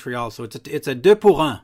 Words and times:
Montreal. 0.00 0.30
So 0.30 0.44
it's 0.44 0.56
a, 0.56 0.60
it's 0.74 0.88
a 0.88 0.94
deux 0.94 1.16
pour 1.16 1.40
un. 1.40 1.60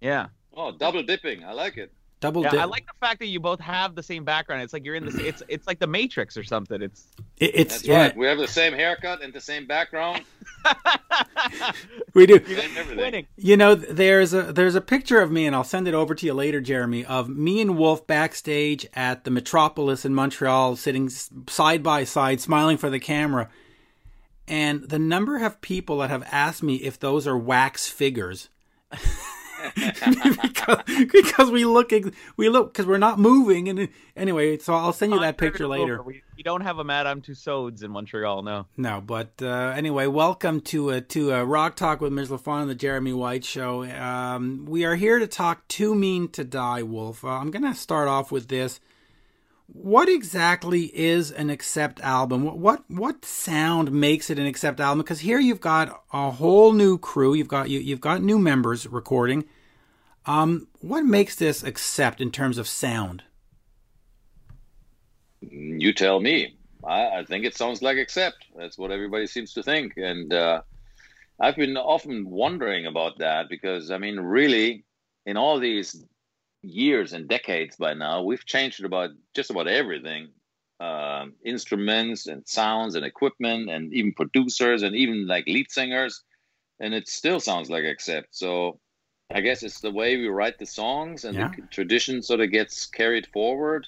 Yeah. 0.00 0.28
Oh, 0.56 0.72
double 0.72 1.02
dipping. 1.02 1.44
I 1.44 1.52
like 1.52 1.76
it. 1.76 1.92
Double 2.20 2.42
Yeah, 2.42 2.50
dip. 2.50 2.60
I 2.60 2.64
like 2.64 2.86
the 2.86 2.94
fact 3.06 3.18
that 3.18 3.26
you 3.26 3.38
both 3.40 3.60
have 3.60 3.94
the 3.94 4.02
same 4.02 4.24
background. 4.24 4.62
It's 4.62 4.72
like 4.72 4.86
you're 4.86 4.94
in 4.94 5.04
this. 5.04 5.16
It's 5.16 5.42
it's 5.48 5.66
like 5.66 5.78
the 5.78 5.86
Matrix 5.86 6.38
or 6.38 6.44
something. 6.44 6.80
It's 6.80 7.04
It- 7.36 7.54
it's 7.54 7.74
That's 7.74 7.86
yeah, 7.86 8.02
right. 8.04 8.16
We 8.16 8.26
have 8.26 8.38
the 8.38 8.48
same 8.48 8.72
haircut 8.72 9.22
and 9.22 9.34
the 9.34 9.40
same 9.40 9.66
background. 9.66 10.24
we 12.14 12.24
do. 12.24 12.42
Same 12.46 13.26
You 13.36 13.58
know, 13.58 13.74
there's 13.74 14.32
a 14.32 14.50
there's 14.50 14.74
a 14.74 14.80
picture 14.80 15.20
of 15.20 15.30
me, 15.30 15.44
and 15.44 15.54
I'll 15.54 15.62
send 15.62 15.86
it 15.86 15.92
over 15.92 16.14
to 16.14 16.24
you 16.24 16.32
later, 16.32 16.62
Jeremy, 16.62 17.04
of 17.04 17.28
me 17.28 17.60
and 17.60 17.76
Wolf 17.76 18.06
backstage 18.06 18.86
at 18.94 19.24
the 19.24 19.30
Metropolis 19.30 20.06
in 20.06 20.14
Montreal, 20.14 20.76
sitting 20.76 21.10
side 21.10 21.82
by 21.82 22.04
side, 22.04 22.40
smiling 22.40 22.78
for 22.78 22.88
the 22.88 22.98
camera. 22.98 23.50
And 24.48 24.88
the 24.88 24.98
number 24.98 25.44
of 25.44 25.60
people 25.60 25.98
that 25.98 26.10
have 26.10 26.22
asked 26.30 26.62
me 26.62 26.76
if 26.76 27.00
those 27.00 27.26
are 27.26 27.36
wax 27.36 27.88
figures, 27.88 28.48
because, 29.74 30.78
because 31.12 31.50
we 31.50 31.64
look 31.64 31.90
we 32.36 32.48
look 32.48 32.72
because 32.72 32.86
we're 32.86 32.98
not 32.98 33.18
moving. 33.18 33.68
And 33.68 33.88
anyway, 34.16 34.58
so 34.58 34.74
I'll 34.74 34.92
send 34.92 35.12
you 35.12 35.20
that 35.20 35.36
picture 35.36 35.66
later. 35.66 36.00
We, 36.00 36.22
we 36.36 36.42
don't 36.44 36.60
have 36.60 36.78
a 36.78 36.84
Madame 36.84 37.22
Tussauds 37.22 37.82
in 37.82 37.90
Montreal. 37.90 38.42
No. 38.42 38.66
No, 38.76 39.00
but 39.00 39.32
uh, 39.42 39.72
anyway, 39.74 40.06
welcome 40.06 40.60
to 40.60 40.90
a 40.90 41.00
to 41.00 41.32
a 41.32 41.44
Rock 41.44 41.74
Talk 41.74 42.00
with 42.00 42.12
Mitch 42.12 42.28
Lafon 42.28 42.62
and 42.62 42.70
the 42.70 42.76
Jeremy 42.76 43.14
White 43.14 43.44
Show. 43.44 43.82
Um, 43.84 44.66
we 44.68 44.84
are 44.84 44.94
here 44.94 45.18
to 45.18 45.26
talk 45.26 45.66
Too 45.66 45.94
Mean 45.94 46.28
to 46.28 46.44
Die, 46.44 46.82
Wolf. 46.82 47.24
Uh, 47.24 47.30
I'm 47.30 47.50
going 47.50 47.64
to 47.64 47.74
start 47.74 48.06
off 48.06 48.30
with 48.30 48.46
this. 48.46 48.78
What 49.66 50.08
exactly 50.08 50.84
is 50.96 51.30
an 51.32 51.50
accept 51.50 52.00
album? 52.00 52.44
What, 52.44 52.58
what 52.58 52.84
what 52.88 53.24
sound 53.24 53.90
makes 53.90 54.30
it 54.30 54.38
an 54.38 54.46
accept 54.46 54.78
album? 54.80 54.98
Because 54.98 55.20
here 55.20 55.40
you've 55.40 55.60
got 55.60 56.04
a 56.12 56.30
whole 56.30 56.72
new 56.72 56.98
crew. 56.98 57.34
You've 57.34 57.48
got 57.48 57.68
you 57.68 57.80
you've 57.80 58.00
got 58.00 58.22
new 58.22 58.38
members 58.38 58.86
recording. 58.86 59.44
Um, 60.24 60.68
what 60.80 61.04
makes 61.04 61.36
this 61.36 61.62
accept 61.62 62.20
in 62.20 62.30
terms 62.30 62.58
of 62.58 62.68
sound? 62.68 63.24
You 65.40 65.92
tell 65.92 66.20
me. 66.20 66.56
I, 66.84 67.18
I 67.18 67.24
think 67.24 67.44
it 67.44 67.56
sounds 67.56 67.82
like 67.82 67.96
accept. 67.96 68.46
That's 68.56 68.78
what 68.78 68.90
everybody 68.90 69.26
seems 69.26 69.52
to 69.54 69.62
think. 69.62 69.94
And 69.96 70.32
uh, 70.32 70.62
I've 71.40 71.56
been 71.56 71.76
often 71.76 72.28
wondering 72.28 72.86
about 72.86 73.18
that 73.18 73.48
because, 73.48 73.90
I 73.90 73.98
mean, 73.98 74.18
really, 74.18 74.84
in 75.26 75.36
all 75.36 75.58
these 75.58 76.04
years 76.62 77.12
and 77.12 77.28
decades 77.28 77.76
by 77.76 77.94
now, 77.94 78.22
we've 78.22 78.44
changed 78.44 78.84
about 78.84 79.10
just 79.34 79.50
about 79.50 79.68
everything 79.68 80.28
um, 80.80 81.32
instruments 81.44 82.26
and 82.26 82.46
sounds 82.46 82.94
and 82.96 83.04
equipment 83.04 83.70
and 83.70 83.94
even 83.94 84.12
producers 84.12 84.82
and 84.82 84.94
even 84.94 85.26
like 85.26 85.46
lead 85.46 85.70
singers. 85.70 86.22
And 86.80 86.92
it 86.92 87.08
still 87.08 87.40
sounds 87.40 87.70
like 87.70 87.84
accept. 87.84 88.28
So 88.36 88.78
I 89.34 89.40
guess 89.40 89.62
it's 89.62 89.80
the 89.80 89.90
way 89.90 90.16
we 90.18 90.28
write 90.28 90.58
the 90.58 90.66
songs 90.66 91.24
and 91.24 91.34
Yeah. 91.36 91.50
the 91.56 91.62
tradition 91.68 92.20
sort 92.22 92.40
of 92.40 92.50
gets 92.50 92.86
carried 92.86 93.26
forward. 93.28 93.86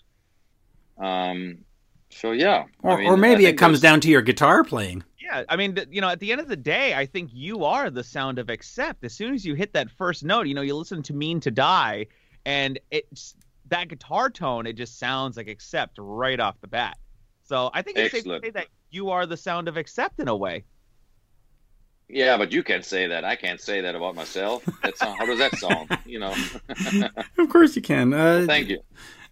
Um, 0.99 1.59
so 2.11 2.33
yeah, 2.33 2.65
Or, 2.83 2.93
I 2.93 2.97
mean, 3.01 3.07
or 3.09 3.17
maybe 3.17 3.47
it 3.47 3.59
comes 3.59 3.81
there's- 3.81 3.93
down 3.93 4.01
to 4.01 4.09
your 4.09 4.23
guitar 4.23 4.65
playing. 4.65 5.05
Yeah, 5.21 5.45
I 5.49 5.57
mean, 5.57 5.77
you 5.91 6.01
know, 6.01 6.09
at 6.09 6.21
the 6.21 6.33
end 6.33 6.41
of 6.41 6.49
the 6.49 6.57
day, 6.57 6.95
I 6.95 7.05
think 7.05 7.31
you 7.35 7.65
are 7.65 7.91
the 7.91 8.03
sound 8.03 8.39
of 8.39 8.49
accept. 8.49 9.05
As 9.05 9.13
soon 9.13 9.35
as 9.35 9.45
you 9.45 9.55
hit 9.55 9.75
that 9.75 9.91
first 9.91 10.25
note, 10.25 10.47
you 10.47 10.55
know, 10.55 10.63
you 10.63 10.75
listen 10.75 11.03
to 11.03 11.13
Mean 11.13 11.39
to 11.41 11.51
Die, 11.51 12.07
and 12.44 12.78
it's 12.91 13.34
that 13.69 13.89
guitar 13.89 14.31
tone. 14.31 14.67
It 14.67 14.75
just 14.75 14.98
sounds 14.98 15.36
like 15.36 15.48
accept 15.48 15.97
right 15.98 16.39
off 16.41 16.61
the 16.61 16.69
bat. 16.69 16.97
So 17.44 17.70
I 17.72 17.83
think 17.83 17.98
it's 17.98 18.12
safe 18.12 18.25
to 18.25 18.41
say 18.42 18.50
that 18.50 18.67
you 18.91 19.11
are 19.11 19.27
the 19.27 19.36
sound 19.36 19.69
of 19.69 19.77
accept 19.77 20.20
in 20.20 20.28
a 20.28 20.36
way. 20.36 20.64
Yeah, 22.09 22.39
but 22.39 22.53
you 22.53 22.62
can't 22.62 22.84
say 22.84 23.06
that. 23.06 23.25
I 23.25 23.36
can't 23.36 23.61
say 23.61 23.83
that 23.83 23.94
about 23.94 24.14
myself. 24.14 24.66
That's 24.83 25.00
not, 25.00 25.19
how 25.19 25.27
does 25.27 25.39
that 25.39 25.56
sound? 25.56 25.98
You 26.06 26.20
know. 26.20 26.34
Of 27.39 27.48
course 27.50 27.77
you 27.77 27.83
can. 27.83 28.12
Uh, 28.12 28.44
Thank 28.47 28.69
you. 28.69 28.81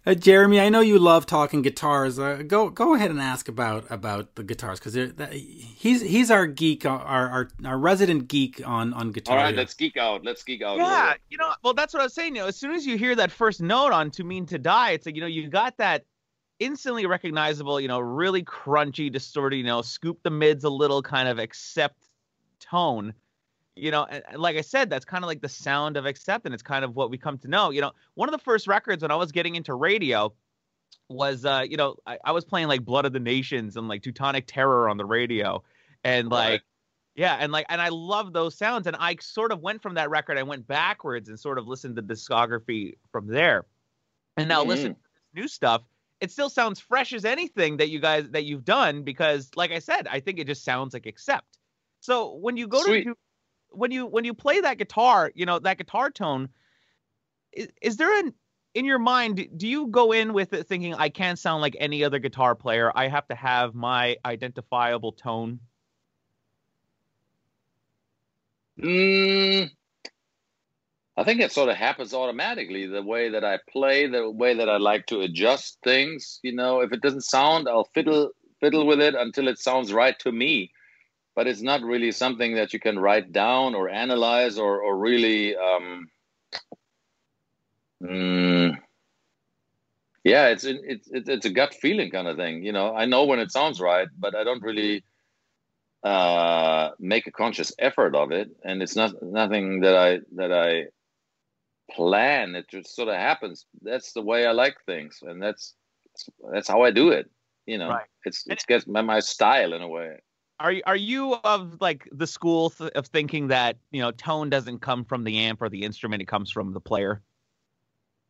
Uh, 0.07 0.13
Jeremy, 0.13 0.61
I 0.61 0.69
know 0.69 0.79
you 0.79 0.99
love 0.99 1.25
talking 1.25 1.61
guitars. 1.61 2.17
Uh, 2.17 2.41
go 2.47 2.69
go 2.69 2.95
ahead 2.95 3.11
and 3.11 3.19
ask 3.19 3.49
about 3.49 3.85
about 3.89 4.35
the 4.35 4.43
guitars 4.43 4.79
because 4.79 4.95
he's 5.29 6.01
he's 6.01 6.31
our 6.31 6.47
geek, 6.47 6.85
our, 6.85 6.97
our 7.01 7.49
our 7.65 7.77
resident 7.77 8.29
geek 8.29 8.65
on 8.65 8.93
on 8.93 9.11
guitar. 9.11 9.37
All 9.37 9.43
right, 9.43 9.49
here. 9.49 9.57
let's 9.57 9.73
geek 9.73 9.97
out. 9.97 10.23
Let's 10.23 10.45
geek 10.45 10.61
out. 10.61 10.77
Yeah, 10.77 11.15
you 11.29 11.37
know, 11.37 11.51
well, 11.61 11.73
that's 11.73 11.93
what 11.93 11.99
I 11.99 12.05
was 12.05 12.13
saying. 12.13 12.37
You 12.37 12.43
know, 12.43 12.47
as 12.47 12.55
soon 12.55 12.73
as 12.73 12.85
you 12.85 12.97
hear 12.97 13.15
that 13.15 13.33
first 13.33 13.61
note 13.61 13.91
on 13.91 14.09
"Too 14.09 14.23
Mean 14.23 14.45
to 14.45 14.57
Die," 14.57 14.91
it's 14.91 15.05
like 15.05 15.15
you 15.15 15.19
know 15.19 15.27
you 15.27 15.49
got 15.49 15.75
that 15.75 16.05
instantly 16.59 17.05
recognizable, 17.05 17.81
you 17.81 17.89
know, 17.89 17.99
really 17.99 18.43
crunchy, 18.43 19.11
distorted, 19.11 19.57
you 19.57 19.63
know, 19.63 19.81
scoop 19.81 20.23
the 20.23 20.29
mids 20.29 20.63
a 20.63 20.69
little, 20.69 21.01
kind 21.01 21.27
of 21.27 21.37
accept 21.37 22.07
tone. 22.61 23.13
You 23.77 23.91
know, 23.91 24.05
and, 24.09 24.23
and 24.29 24.41
like 24.41 24.57
I 24.57 24.61
said, 24.61 24.89
that's 24.89 25.05
kind 25.05 25.23
of 25.23 25.27
like 25.27 25.41
the 25.41 25.49
sound 25.49 25.97
of 25.97 26.05
accept, 26.05 26.45
and 26.45 26.53
it's 26.53 26.63
kind 26.63 26.83
of 26.83 26.95
what 26.95 27.09
we 27.09 27.17
come 27.17 27.37
to 27.39 27.47
know. 27.47 27.69
You 27.69 27.81
know, 27.81 27.91
one 28.15 28.29
of 28.29 28.33
the 28.33 28.43
first 28.43 28.67
records 28.67 29.01
when 29.01 29.11
I 29.11 29.15
was 29.15 29.31
getting 29.31 29.55
into 29.55 29.73
radio 29.73 30.33
was, 31.09 31.45
uh, 31.45 31.63
you 31.67 31.77
know, 31.77 31.95
I, 32.05 32.17
I 32.25 32.31
was 32.31 32.45
playing 32.45 32.67
like 32.67 32.83
"Blood 32.83 33.05
of 33.05 33.13
the 33.13 33.19
Nations" 33.19 33.77
and 33.77 33.87
like 33.87 34.01
"Teutonic 34.01 34.45
Terror" 34.47 34.89
on 34.89 34.97
the 34.97 35.05
radio, 35.05 35.63
and 36.03 36.29
like. 36.29 36.51
Right. 36.51 36.61
Yeah, 37.19 37.35
and 37.39 37.51
like, 37.51 37.65
and 37.67 37.81
I 37.81 37.89
love 37.89 38.31
those 38.31 38.55
sounds, 38.55 38.85
and 38.85 38.95
I 38.95 39.15
sort 39.19 39.51
of 39.51 39.59
went 39.59 39.81
from 39.81 39.95
that 39.95 40.11
record. 40.11 40.37
I 40.37 40.43
went 40.43 40.67
backwards 40.67 41.29
and 41.29 41.39
sort 41.39 41.57
of 41.57 41.67
listened 41.67 41.95
to 41.95 42.03
discography 42.03 42.97
from 43.11 43.25
there, 43.25 43.65
and 44.37 44.47
now 44.47 44.63
listen 44.63 44.93
to 44.93 44.99
this 44.99 45.41
new 45.41 45.47
stuff. 45.47 45.81
It 46.21 46.29
still 46.29 46.51
sounds 46.51 46.79
fresh 46.79 47.13
as 47.13 47.25
anything 47.25 47.77
that 47.77 47.89
you 47.89 47.99
guys 47.99 48.29
that 48.29 48.43
you've 48.43 48.65
done 48.65 49.01
because, 49.01 49.49
like 49.55 49.71
I 49.71 49.79
said, 49.79 50.07
I 50.07 50.19
think 50.19 50.37
it 50.37 50.45
just 50.45 50.63
sounds 50.63 50.93
like 50.93 51.07
accept. 51.07 51.57
So 52.01 52.35
when 52.35 52.55
you 52.55 52.67
go 52.67 52.83
Sweet. 52.83 53.05
to 53.05 53.15
when 53.71 53.91
you 53.91 54.05
when 54.05 54.25
you 54.25 54.33
play 54.33 54.61
that 54.61 54.77
guitar, 54.77 55.31
you 55.35 55.45
know 55.45 55.59
that 55.59 55.77
guitar 55.77 56.09
tone. 56.09 56.49
Is, 57.53 57.67
is 57.81 57.97
there 57.97 58.19
an 58.19 58.33
in 58.73 58.85
your 58.85 58.99
mind? 58.99 59.47
Do 59.57 59.67
you 59.67 59.87
go 59.87 60.11
in 60.11 60.33
with 60.33 60.53
it 60.53 60.67
thinking 60.67 60.93
I 60.93 61.09
can't 61.09 61.39
sound 61.39 61.61
like 61.61 61.75
any 61.79 62.03
other 62.03 62.19
guitar 62.19 62.55
player? 62.55 62.91
I 62.93 63.07
have 63.07 63.27
to 63.27 63.35
have 63.35 63.73
my 63.73 64.17
identifiable 64.25 65.13
tone. 65.13 65.59
Mm, 68.79 69.71
I 71.17 71.23
think 71.23 71.41
it 71.41 71.51
sort 71.51 71.69
of 71.69 71.77
happens 71.77 72.13
automatically. 72.13 72.85
The 72.85 73.01
way 73.01 73.29
that 73.29 73.43
I 73.43 73.57
play, 73.71 74.05
the 74.05 74.29
way 74.29 74.53
that 74.53 74.69
I 74.69 74.77
like 74.77 75.07
to 75.07 75.21
adjust 75.21 75.79
things. 75.83 76.39
You 76.43 76.53
know, 76.53 76.81
if 76.81 76.93
it 76.93 77.01
doesn't 77.01 77.23
sound, 77.23 77.67
I'll 77.67 77.89
fiddle 77.95 78.29
fiddle 78.59 78.85
with 78.85 79.01
it 79.01 79.15
until 79.15 79.47
it 79.47 79.57
sounds 79.57 79.91
right 79.91 80.17
to 80.19 80.31
me. 80.31 80.71
But 81.37 81.47
it's 81.47 81.61
not 81.61 81.83
really 81.83 82.11
something 82.11 82.55
that 82.55 82.73
you 82.73 82.79
can 82.81 82.99
write 82.99 83.31
down 83.31 83.75
or 83.75 83.89
analyze 83.89 84.57
or 84.57 84.81
or 84.81 84.97
really. 84.97 85.55
Um, 85.55 86.09
mm, 88.03 88.77
yeah, 90.23 90.47
it's 90.47 90.65
it's 90.65 91.07
it's 91.11 91.45
a 91.45 91.51
gut 91.51 91.75
feeling 91.75 92.11
kind 92.11 92.27
of 92.27 92.37
thing. 92.37 92.63
You 92.63 92.73
know, 92.73 92.95
I 92.95 93.05
know 93.05 93.25
when 93.25 93.39
it 93.39 93.51
sounds 93.51 93.79
right, 93.79 94.09
but 94.19 94.35
I 94.35 94.43
don't 94.43 94.63
really 94.63 95.03
uh, 96.03 96.91
make 96.99 97.27
a 97.27 97.31
conscious 97.31 97.71
effort 97.79 98.15
of 98.15 98.31
it, 98.31 98.49
and 98.63 98.81
it's 98.81 98.95
not 98.95 99.21
nothing 99.21 99.81
that 99.81 99.95
I 99.95 100.19
that 100.35 100.51
I 100.51 100.87
plan. 101.91 102.55
It 102.55 102.67
just 102.69 102.95
sort 102.95 103.09
of 103.09 103.15
happens. 103.15 103.65
That's 103.83 104.13
the 104.13 104.23
way 104.23 104.47
I 104.47 104.53
like 104.53 104.77
things, 104.87 105.19
and 105.21 105.41
that's 105.41 105.75
that's 106.51 106.67
how 106.67 106.81
I 106.81 106.91
do 106.91 107.09
it. 107.11 107.29
You 107.67 107.77
know, 107.77 107.89
Right. 107.89 108.07
it's 108.25 108.43
it's 108.47 108.65
gets 108.65 108.87
my, 108.87 109.01
my 109.01 109.19
style 109.19 109.73
in 109.73 109.83
a 109.83 109.87
way. 109.87 110.17
Are 110.59 110.71
you- 110.71 110.81
are 110.85 110.95
you 110.95 111.35
of 111.35 111.79
like 111.81 112.07
the 112.11 112.25
school 112.25 112.71
th- 112.71 112.91
of 112.91 113.07
thinking 113.07 113.47
that 113.49 113.77
you 113.91 114.01
know 114.01 114.11
tone 114.11 114.49
doesn't 114.49 114.79
come 114.79 115.05
from 115.05 115.23
the 115.23 115.37
amp 115.39 115.61
or 115.61 115.69
the 115.69 115.83
instrument; 115.83 116.21
it 116.21 116.27
comes 116.27 116.51
from 116.51 116.73
the 116.73 116.81
player? 116.81 117.21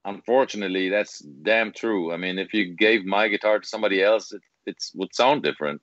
Unfortunately, 0.03 0.89
that's 0.89 1.19
damn 1.19 1.71
true. 1.71 2.11
I 2.13 2.17
mean, 2.17 2.37
if 2.39 2.53
you 2.53 2.75
gave 2.75 3.05
my 3.05 3.27
guitar 3.29 3.59
to 3.59 3.67
somebody 3.67 4.01
else, 4.03 4.31
it 4.33 4.41
it's 4.65 4.91
would 4.95 5.15
sound 5.15 5.43
different, 5.43 5.81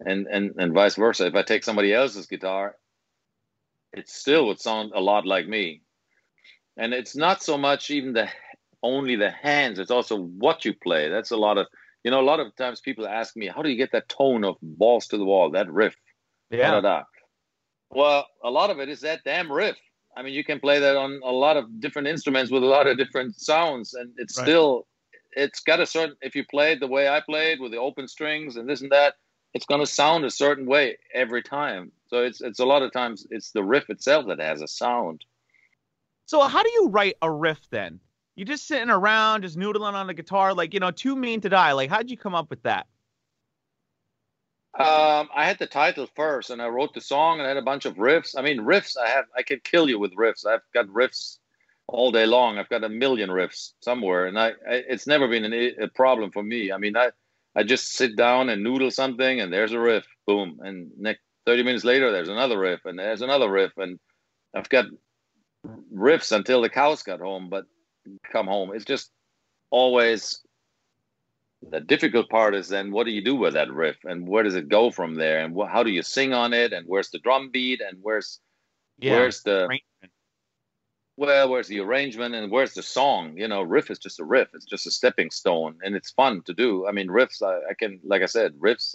and 0.00 0.26
and 0.26 0.52
and 0.58 0.74
vice 0.74 0.96
versa. 0.96 1.26
If 1.26 1.34
I 1.34 1.42
take 1.42 1.64
somebody 1.64 1.92
else's 1.94 2.26
guitar, 2.26 2.76
it 3.94 4.08
still 4.10 4.46
would 4.48 4.60
sound 4.60 4.92
a 4.94 5.00
lot 5.00 5.26
like 5.26 5.48
me. 5.48 5.82
And 6.76 6.92
it's 6.94 7.16
not 7.16 7.42
so 7.42 7.56
much 7.58 7.90
even 7.90 8.12
the 8.12 8.28
only 8.82 9.16
the 9.16 9.30
hands; 9.30 9.78
it's 9.78 9.90
also 9.90 10.18
what 10.18 10.64
you 10.66 10.74
play. 10.74 11.08
That's 11.08 11.30
a 11.30 11.36
lot 11.36 11.56
of 11.58 11.66
you 12.04 12.10
know. 12.10 12.20
A 12.20 12.22
lot 12.22 12.40
of 12.40 12.54
times 12.56 12.80
people 12.80 13.06
ask 13.06 13.36
me, 13.36 13.46
"How 13.46 13.62
do 13.62 13.70
you 13.70 13.76
get 13.76 13.92
that 13.92 14.08
tone 14.08 14.44
of 14.44 14.56
balls 14.62 15.06
to 15.08 15.18
the 15.18 15.24
wall, 15.24 15.50
that 15.50 15.70
riff?" 15.70 15.96
Da, 16.50 16.70
da, 16.72 16.80
da. 16.80 17.02
Well, 17.90 18.26
a 18.44 18.50
lot 18.50 18.70
of 18.70 18.80
it 18.80 18.88
is 18.88 19.00
that 19.00 19.24
damn 19.24 19.50
riff. 19.50 19.76
I 20.16 20.22
mean, 20.22 20.34
you 20.34 20.44
can 20.44 20.60
play 20.60 20.78
that 20.80 20.96
on 20.96 21.20
a 21.24 21.30
lot 21.30 21.56
of 21.56 21.80
different 21.80 22.08
instruments 22.08 22.50
with 22.50 22.62
a 22.62 22.66
lot 22.66 22.86
of 22.86 22.96
different 22.96 23.36
sounds, 23.40 23.94
and 23.94 24.12
it's 24.16 24.36
Right. 24.36 24.44
still, 24.44 24.86
it's 25.32 25.60
got 25.60 25.80
a 25.80 25.86
certain. 25.86 26.16
If 26.22 26.34
you 26.34 26.44
play 26.44 26.72
it 26.72 26.80
the 26.80 26.88
way 26.88 27.08
I 27.08 27.20
played 27.20 27.60
with 27.60 27.72
the 27.72 27.78
open 27.78 28.08
strings 28.08 28.56
and 28.56 28.68
this 28.68 28.80
and 28.80 28.90
that, 28.90 29.14
it's 29.54 29.66
going 29.66 29.80
to 29.80 29.86
sound 29.86 30.24
a 30.24 30.30
certain 30.30 30.66
way 30.66 30.98
every 31.14 31.42
time. 31.42 31.92
So 32.08 32.22
it's 32.22 32.40
it's 32.40 32.58
a 32.58 32.66
lot 32.66 32.82
of 32.82 32.92
times 32.92 33.26
it's 33.30 33.52
the 33.52 33.62
riff 33.62 33.88
itself 33.90 34.26
that 34.26 34.40
has 34.40 34.60
a 34.62 34.68
sound. 34.68 35.24
So 36.26 36.40
how 36.42 36.62
do 36.62 36.70
you 36.70 36.88
write 36.88 37.16
a 37.22 37.30
riff 37.30 37.60
then? 37.70 38.00
You 38.38 38.44
just 38.44 38.68
sitting 38.68 38.88
around, 38.88 39.42
just 39.42 39.58
noodling 39.58 39.94
on 39.94 40.06
the 40.06 40.14
guitar, 40.14 40.54
like 40.54 40.72
you 40.72 40.78
know, 40.78 40.92
too 40.92 41.16
mean 41.16 41.40
to 41.40 41.48
die. 41.48 41.72
Like, 41.72 41.90
how'd 41.90 42.08
you 42.08 42.16
come 42.16 42.36
up 42.36 42.50
with 42.50 42.62
that? 42.62 42.86
Um, 44.78 45.28
I 45.34 45.44
had 45.44 45.58
the 45.58 45.66
title 45.66 46.06
first, 46.14 46.50
and 46.50 46.62
I 46.62 46.68
wrote 46.68 46.94
the 46.94 47.00
song, 47.00 47.40
and 47.40 47.46
I 47.46 47.48
had 47.48 47.56
a 47.56 47.62
bunch 47.62 47.84
of 47.84 47.96
riffs. 47.96 48.38
I 48.38 48.42
mean, 48.42 48.58
riffs. 48.60 48.96
I 48.96 49.08
have. 49.08 49.24
I 49.36 49.42
can 49.42 49.58
kill 49.64 49.88
you 49.88 49.98
with 49.98 50.14
riffs. 50.14 50.46
I've 50.46 50.60
got 50.72 50.86
riffs 50.86 51.38
all 51.88 52.12
day 52.12 52.26
long. 52.26 52.58
I've 52.58 52.68
got 52.68 52.84
a 52.84 52.88
million 52.88 53.28
riffs 53.28 53.72
somewhere, 53.80 54.26
and 54.26 54.38
I, 54.38 54.50
I 54.50 54.84
it's 54.88 55.08
never 55.08 55.26
been 55.26 55.44
an, 55.44 55.74
a 55.82 55.88
problem 55.88 56.30
for 56.30 56.44
me. 56.44 56.70
I 56.70 56.78
mean, 56.78 56.96
I 56.96 57.10
I 57.56 57.64
just 57.64 57.94
sit 57.94 58.14
down 58.14 58.50
and 58.50 58.62
noodle 58.62 58.92
something, 58.92 59.40
and 59.40 59.52
there's 59.52 59.72
a 59.72 59.80
riff, 59.80 60.04
boom, 60.28 60.60
and 60.62 60.92
next 60.96 61.22
thirty 61.44 61.64
minutes 61.64 61.84
later, 61.84 62.12
there's 62.12 62.28
another 62.28 62.56
riff, 62.56 62.84
and 62.84 63.00
there's 63.00 63.22
another 63.22 63.50
riff, 63.50 63.72
and 63.78 63.98
I've 64.54 64.68
got 64.68 64.84
riffs 65.92 66.30
until 66.30 66.62
the 66.62 66.70
cows 66.70 67.02
got 67.02 67.18
home, 67.18 67.48
but 67.50 67.64
come 68.32 68.46
home. 68.46 68.72
It's 68.74 68.84
just 68.84 69.10
always 69.70 70.40
the 71.70 71.80
difficult 71.80 72.28
part 72.28 72.54
is 72.54 72.68
then 72.68 72.92
what 72.92 73.04
do 73.04 73.10
you 73.10 73.22
do 73.22 73.34
with 73.34 73.54
that 73.54 73.70
riff 73.70 73.96
and 74.04 74.26
where 74.26 74.42
does 74.42 74.54
it 74.54 74.68
go 74.68 74.90
from 74.90 75.16
there 75.16 75.40
and 75.40 75.56
wh- 75.56 75.68
how 75.68 75.82
do 75.82 75.90
you 75.90 76.02
sing 76.02 76.32
on 76.32 76.52
it 76.52 76.72
and 76.72 76.86
where's 76.86 77.10
the 77.10 77.18
drum 77.18 77.50
beat 77.50 77.80
and 77.80 77.98
where's 78.00 78.38
yeah. 78.98 79.12
where's 79.12 79.42
the 79.42 79.68
well 81.16 81.50
where's 81.50 81.66
the 81.66 81.80
arrangement 81.80 82.34
and 82.34 82.50
where's 82.52 82.74
the 82.74 82.82
song 82.82 83.36
you 83.36 83.48
know 83.48 83.62
riff 83.62 83.90
is 83.90 83.98
just 83.98 84.20
a 84.20 84.24
riff 84.24 84.48
it's 84.54 84.64
just 84.64 84.86
a 84.86 84.90
stepping 84.90 85.30
stone 85.30 85.76
and 85.82 85.96
it's 85.96 86.12
fun 86.12 86.42
to 86.42 86.54
do 86.54 86.86
i 86.86 86.92
mean 86.92 87.08
riffs 87.08 87.42
i, 87.42 87.56
I 87.68 87.74
can 87.74 87.98
like 88.04 88.22
i 88.22 88.26
said 88.26 88.54
riffs 88.54 88.94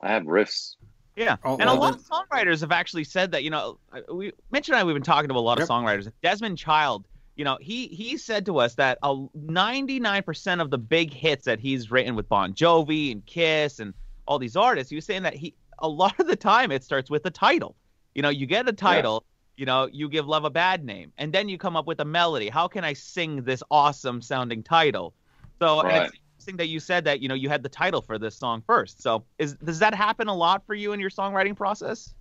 i 0.00 0.08
have 0.08 0.22
riffs 0.22 0.76
yeah, 1.16 1.36
and 1.42 1.62
a 1.62 1.72
lot 1.72 1.94
of 1.94 2.02
songwriters 2.02 2.60
have 2.60 2.72
actually 2.72 3.04
said 3.04 3.32
that. 3.32 3.42
You 3.42 3.48
know, 3.48 3.78
we 4.12 4.32
mentioned 4.50 4.74
and 4.74 4.82
I 4.82 4.84
we've 4.84 4.94
been 4.94 5.02
talking 5.02 5.30
to 5.30 5.34
a 5.34 5.38
lot 5.38 5.58
yep. 5.58 5.62
of 5.62 5.70
songwriters. 5.70 6.12
Desmond 6.22 6.58
Child 6.58 7.06
you 7.36 7.44
know, 7.44 7.58
he 7.60 7.88
he 7.88 8.16
said 8.16 8.46
to 8.46 8.58
us 8.58 8.74
that 8.76 8.98
a 9.02 9.14
99% 9.14 10.60
of 10.60 10.70
the 10.70 10.78
big 10.78 11.12
hits 11.12 11.44
that 11.44 11.60
he's 11.60 11.90
written 11.90 12.16
with 12.16 12.28
Bon 12.28 12.54
Jovi 12.54 13.12
and 13.12 13.24
Kiss 13.26 13.78
and 13.78 13.92
all 14.26 14.38
these 14.38 14.56
artists, 14.56 14.90
he 14.90 14.96
was 14.96 15.04
saying 15.04 15.22
that 15.22 15.34
he 15.34 15.54
a 15.78 15.88
lot 15.88 16.18
of 16.18 16.26
the 16.26 16.36
time 16.36 16.72
it 16.72 16.82
starts 16.82 17.10
with 17.10 17.22
the 17.22 17.30
title. 17.30 17.76
You 18.14 18.22
know, 18.22 18.30
you 18.30 18.46
get 18.46 18.66
a 18.66 18.72
title, 18.72 19.24
yeah. 19.56 19.60
you 19.60 19.66
know, 19.66 19.88
you 19.92 20.08
give 20.08 20.26
love 20.26 20.44
a 20.44 20.50
bad 20.50 20.84
name, 20.84 21.12
and 21.18 21.32
then 21.32 21.50
you 21.50 21.58
come 21.58 21.76
up 21.76 21.86
with 21.86 22.00
a 22.00 22.04
melody. 22.06 22.48
How 22.48 22.66
can 22.66 22.84
I 22.84 22.94
sing 22.94 23.42
this 23.42 23.62
awesome 23.70 24.22
sounding 24.22 24.62
title? 24.62 25.12
So 25.58 25.82
right. 25.82 26.06
it's 26.06 26.18
interesting 26.38 26.56
that 26.56 26.68
you 26.68 26.80
said 26.80 27.04
that, 27.04 27.20
you 27.20 27.28
know, 27.28 27.34
you 27.34 27.50
had 27.50 27.62
the 27.62 27.68
title 27.68 28.00
for 28.00 28.18
this 28.18 28.34
song 28.34 28.62
first. 28.66 29.02
So 29.02 29.24
is 29.38 29.54
does 29.56 29.78
that 29.80 29.94
happen 29.94 30.28
a 30.28 30.34
lot 30.34 30.64
for 30.66 30.74
you 30.74 30.94
in 30.94 31.00
your 31.00 31.10
songwriting 31.10 31.54
process? 31.54 32.14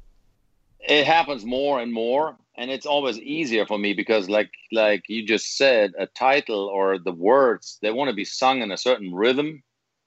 It 0.81 1.07
happens 1.07 1.45
more 1.45 1.79
and 1.79 1.91
more 1.91 2.35
and 2.57 2.71
it's 2.71 2.85
always 2.85 3.19
easier 3.19 3.65
for 3.65 3.77
me 3.77 3.93
because 3.93 4.29
like 4.29 4.51
like 4.71 5.03
you 5.07 5.25
just 5.25 5.57
said 5.57 5.93
a 5.99 6.05
title 6.05 6.67
or 6.67 6.97
the 6.97 7.11
words 7.11 7.77
they 7.81 7.91
want 7.91 8.09
to 8.09 8.15
be 8.15 8.25
sung 8.25 8.61
in 8.61 8.71
a 8.71 8.77
certain 8.77 9.13
rhythm 9.13 9.63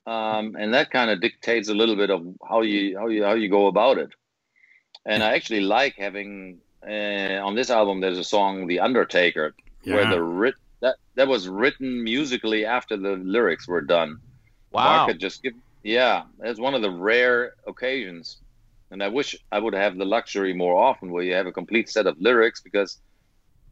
um, 0.08 0.56
and 0.58 0.72
that 0.72 0.90
kind 0.90 1.10
of 1.10 1.20
dictates 1.20 1.68
a 1.68 1.74
little 1.74 1.94
bit 1.94 2.08
of 2.10 2.26
how 2.48 2.62
you 2.62 2.98
how 2.98 3.08
you 3.08 3.24
how 3.24 3.34
you 3.34 3.50
go 3.50 3.66
about 3.66 3.98
it. 3.98 4.10
And 5.04 5.22
i 5.22 5.34
actually 5.34 5.60
like 5.60 5.94
having 5.96 6.58
uh, 6.86 7.46
on 7.46 7.54
this 7.54 7.70
album 7.70 8.00
there's 8.00 8.18
a 8.18 8.24
song 8.24 8.66
the 8.66 8.80
undertaker 8.80 9.54
yeah. 9.82 9.94
where 9.94 10.10
the 10.10 10.22
writ 10.22 10.54
that 10.80 10.96
that 11.16 11.28
was 11.28 11.48
written 11.48 12.02
musically 12.02 12.64
after 12.64 12.96
the 12.96 13.16
lyrics 13.16 13.68
were 13.68 13.82
done. 13.82 14.18
Wow 14.70 15.04
i 15.04 15.06
could 15.06 15.20
just 15.20 15.42
give 15.42 15.54
yeah 15.82 16.22
it's 16.42 16.60
one 16.60 16.74
of 16.74 16.82
the 16.82 16.90
rare 16.90 17.54
occasions 17.66 18.38
and 18.90 19.02
I 19.02 19.08
wish 19.08 19.37
I 19.52 19.58
would 19.58 19.75
have 19.75 19.96
the 19.96 20.05
luxury 20.05 20.55
more 20.55 20.76
often 20.76 21.11
where 21.11 21.23
you 21.23 21.35
have 21.35 21.46
a 21.46 21.52
complete 21.52 21.88
set 21.88 22.06
of 22.06 22.20
lyrics 22.20 22.61
because 22.61 22.99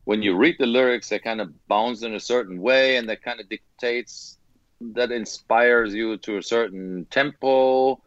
when 0.05 0.23
you 0.23 0.37
read 0.37 0.57
the 0.59 0.67
lyrics, 0.67 1.09
they 1.09 1.19
kind 1.19 1.41
of 1.41 1.53
bounce 1.67 2.03
in 2.03 2.15
a 2.15 2.21
certain 2.21 2.61
way 2.61 2.97
and 2.97 3.09
that 3.09 3.23
kind 3.23 3.41
of 3.41 3.49
dictates, 3.49 4.39
that 4.81 5.11
inspires 5.11 5.95
you 5.95 6.17
to 6.19 6.37
a 6.37 6.43
certain 6.43 7.07
tempo. 7.11 8.01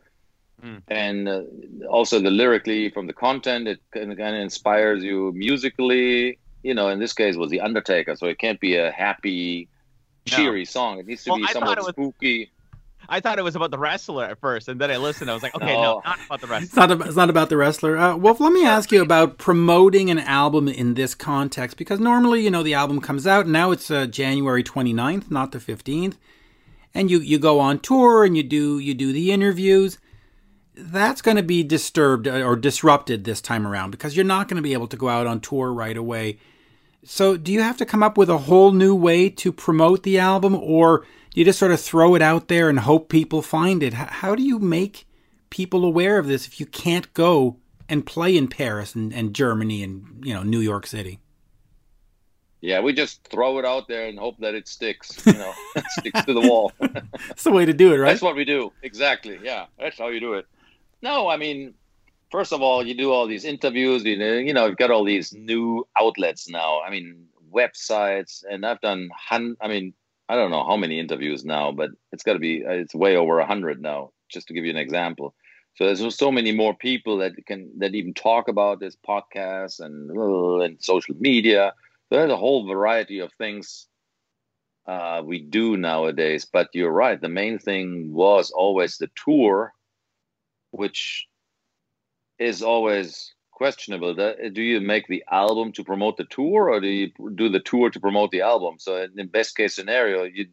Mm. 0.64 0.82
And 0.88 1.30
uh, 1.30 1.42
also 1.90 2.20
the 2.20 2.32
lyrically 2.32 2.90
from 2.90 3.08
the 3.08 3.14
content, 3.14 3.68
it 3.68 3.80
kind 3.92 4.12
of 4.12 4.20
inspires 4.20 5.04
you 5.04 5.32
musically. 5.36 6.40
You 6.64 6.74
know, 6.74 6.90
in 6.90 7.00
this 7.00 7.14
case, 7.14 7.38
was 7.38 7.50
The 7.50 7.62
Undertaker, 7.62 8.16
so 8.16 8.28
it 8.28 8.38
can't 8.38 8.60
be 8.60 8.76
a 8.76 8.92
happy, 8.92 9.70
cheery 10.26 10.62
no. 10.62 10.66
song. 10.66 11.00
It 11.00 11.08
needs 11.08 11.24
to 11.24 11.32
well, 11.32 11.40
be 11.40 11.48
somewhat 11.48 11.84
spooky. 11.86 12.52
I 13.10 13.20
thought 13.20 13.40
it 13.40 13.44
was 13.44 13.56
about 13.56 13.72
the 13.72 13.78
wrestler 13.78 14.26
at 14.26 14.40
first, 14.40 14.68
and 14.68 14.80
then 14.80 14.92
I 14.92 14.98
listened. 14.98 15.30
I 15.30 15.34
was 15.34 15.44
like, 15.44 15.56
okay, 15.56 15.74
no, 15.74 15.82
no 15.82 16.02
not 16.06 16.20
about 16.26 16.42
the 16.42 16.48
wrestler. 16.48 16.66
It's 16.66 16.76
not, 16.76 16.92
about, 16.92 17.08
it's 17.08 17.16
not 17.16 17.30
about 17.30 17.50
the 17.50 17.58
wrestler. 17.58 17.98
Uh, 17.98 18.16
Wolf, 18.16 18.40
let 18.40 18.54
me 18.54 18.66
ask 18.66 18.92
you 18.92 19.02
about 19.02 19.38
promoting 19.38 20.10
an 20.10 20.20
album 20.20 20.68
in 20.68 20.94
this 20.94 21.16
context, 21.16 21.78
because 21.78 22.00
normally, 22.00 22.42
you 22.42 22.52
know, 22.52 22.64
the 22.64 22.74
album 22.74 23.02
comes 23.02 23.26
out. 23.26 23.48
Now 23.48 23.72
it's 23.72 23.90
uh, 23.90 24.06
January 24.06 24.64
29th, 24.64 25.32
not 25.32 25.52
the 25.52 25.58
15th, 25.58 26.16
and 26.94 27.10
you 27.10 27.20
you 27.20 27.40
go 27.40 27.60
on 27.60 27.80
tour 27.80 28.24
and 28.24 28.38
you 28.38 28.44
do 28.44 28.80
you 28.80 28.94
do 28.94 29.12
the 29.12 29.32
interviews. 29.32 29.98
That's 30.76 31.22
going 31.22 31.38
to 31.38 31.44
be 31.44 31.64
disturbed 31.64 32.28
uh, 32.28 32.42
or 32.42 32.56
disrupted 32.56 33.26
this 33.26 33.42
time 33.42 33.68
around 33.68 33.92
because 33.92 34.16
you're 34.16 34.24
not 34.26 34.48
going 34.48 34.56
to 34.56 34.64
be 34.64 34.74
able 34.74 34.88
to 34.88 34.98
go 34.98 35.10
out 35.10 35.28
on 35.28 35.42
tour 35.42 35.74
right 35.74 35.98
away. 35.98 36.38
So, 37.04 37.38
do 37.38 37.52
you 37.52 37.62
have 37.62 37.78
to 37.78 37.86
come 37.86 38.04
up 38.04 38.18
with 38.18 38.30
a 38.30 38.38
whole 38.38 38.72
new 38.72 38.94
way 38.94 39.30
to 39.30 39.52
promote 39.52 40.04
the 40.04 40.20
album, 40.20 40.56
or 40.56 41.06
you 41.34 41.46
just 41.46 41.60
sort 41.60 41.72
of 41.72 41.80
throw 41.80 42.16
it 42.16 42.22
out 42.22 42.48
there 42.48 42.70
and 42.70 42.80
hope 42.80 43.10
people 43.10 43.42
find 43.42 43.84
it. 43.84 43.94
How 43.94 44.36
do 44.36 44.44
you 44.44 44.60
make 44.60 45.08
people 45.50 45.86
aware 45.86 46.18
of 46.18 46.28
this 46.28 46.48
if 46.48 46.60
you 46.60 46.66
can't 46.66 47.14
go 47.14 47.58
and 47.88 48.06
play 48.06 48.36
in 48.36 48.48
Paris 48.48 48.96
and, 48.96 49.14
and 49.14 49.34
Germany 49.34 49.84
and 49.84 50.24
you 50.24 50.34
know 50.34 50.44
New 50.44 50.60
York 50.60 50.86
City? 50.86 51.20
Yeah, 52.62 52.82
we 52.82 52.92
just 52.92 53.24
throw 53.24 53.58
it 53.60 53.66
out 53.66 53.88
there 53.88 54.08
and 54.08 54.20
hope 54.20 54.38
that 54.40 54.54
it 54.54 54.68
sticks. 54.68 55.26
You 55.26 55.34
know, 55.34 55.54
sticks 55.92 56.26
to 56.26 56.34
the 56.34 56.42
wall. 56.42 56.74
that's 56.80 57.44
the 57.44 57.52
way 57.52 57.66
to 57.66 57.74
do 57.74 57.94
it, 57.94 57.98
right? 57.98 58.10
That's 58.10 58.22
what 58.22 58.36
we 58.36 58.44
do. 58.44 58.74
Exactly. 58.84 59.40
Yeah, 59.42 59.68
that's 59.78 59.98
how 59.98 60.10
you 60.10 60.20
do 60.20 60.34
it. 60.34 60.46
No, 61.02 61.30
I 61.30 61.38
mean, 61.38 61.74
first 62.32 62.54
of 62.54 62.62
all, 62.62 62.86
you 62.86 62.94
do 62.96 63.12
all 63.12 63.28
these 63.28 63.46
interviews. 63.46 64.04
You 64.04 64.18
know, 64.18 64.34
you 64.34 64.54
know, 64.54 64.68
you've 64.68 64.78
got 64.78 64.92
all 64.92 65.04
these 65.04 65.34
new 65.34 65.88
outlets 65.98 66.50
now. 66.50 66.82
I 66.82 66.90
mean, 66.90 67.28
websites, 67.54 68.44
and 68.50 68.66
I've 68.66 68.82
done. 68.82 69.10
Hun- 69.30 69.58
I 69.62 69.68
mean, 69.68 69.94
I 70.30 70.36
don't 70.36 70.52
know 70.52 70.66
how 70.66 70.78
many 70.78 71.00
interviews 71.00 71.46
now, 71.46 71.72
but 71.72 71.92
it's 72.12 72.24
got 72.24 72.34
to 72.34 72.40
be 72.40 72.66
uh, 72.66 72.72
it's 72.72 72.96
way 72.96 73.16
over 73.16 73.40
a 73.40 73.48
hundred 73.48 73.82
now. 73.82 74.12
Just 74.30 74.48
to 74.48 74.54
give 74.54 74.66
you 74.66 74.72
an 74.72 74.78
example, 74.78 75.34
so 75.76 75.86
there's 75.86 76.16
so 76.16 76.32
many 76.32 76.52
more 76.52 76.76
people 76.76 77.18
that 77.18 77.34
can 77.48 77.72
that 77.80 77.96
even 77.96 78.14
talk 78.14 78.48
about 78.48 78.80
this 78.80 78.96
podcast 79.08 79.80
and 79.80 80.12
uh, 80.16 80.60
and 80.64 80.84
social 80.84 81.16
media. 81.20 81.74
There's 82.12 82.32
a 82.32 82.38
whole 82.38 82.68
variety 82.68 83.20
of 83.20 83.32
things 83.34 83.88
uh, 84.88 85.22
we 85.24 85.40
do 85.40 85.78
nowadays. 85.78 86.46
But 86.46 86.70
you're 86.74 86.92
right. 86.92 87.22
The 87.22 87.30
main 87.30 87.60
thing 87.60 88.12
was 88.14 88.52
always 88.52 88.98
the 88.98 89.10
tour, 89.26 89.74
which 90.72 91.28
is 92.40 92.62
always 92.64 93.34
questionable. 93.52 94.14
Do 94.16 94.62
you 94.62 94.80
make 94.80 95.08
the 95.08 95.24
album 95.30 95.74
to 95.74 95.84
promote 95.84 96.18
the 96.18 96.24
tour, 96.26 96.70
or 96.70 96.80
do 96.80 96.88
you 96.88 97.12
do 97.36 97.50
the 97.50 97.60
tour 97.60 97.90
to 97.90 98.00
promote 98.00 98.32
the 98.32 98.42
album? 98.42 98.76
So, 98.80 99.08
in 99.16 99.28
best 99.28 99.56
case 99.58 99.76
scenario, 99.76 100.24
you 100.24 100.48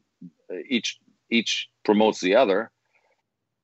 each 0.68 0.98
each 1.30 1.68
promotes 1.84 2.20
the 2.20 2.34
other. 2.36 2.70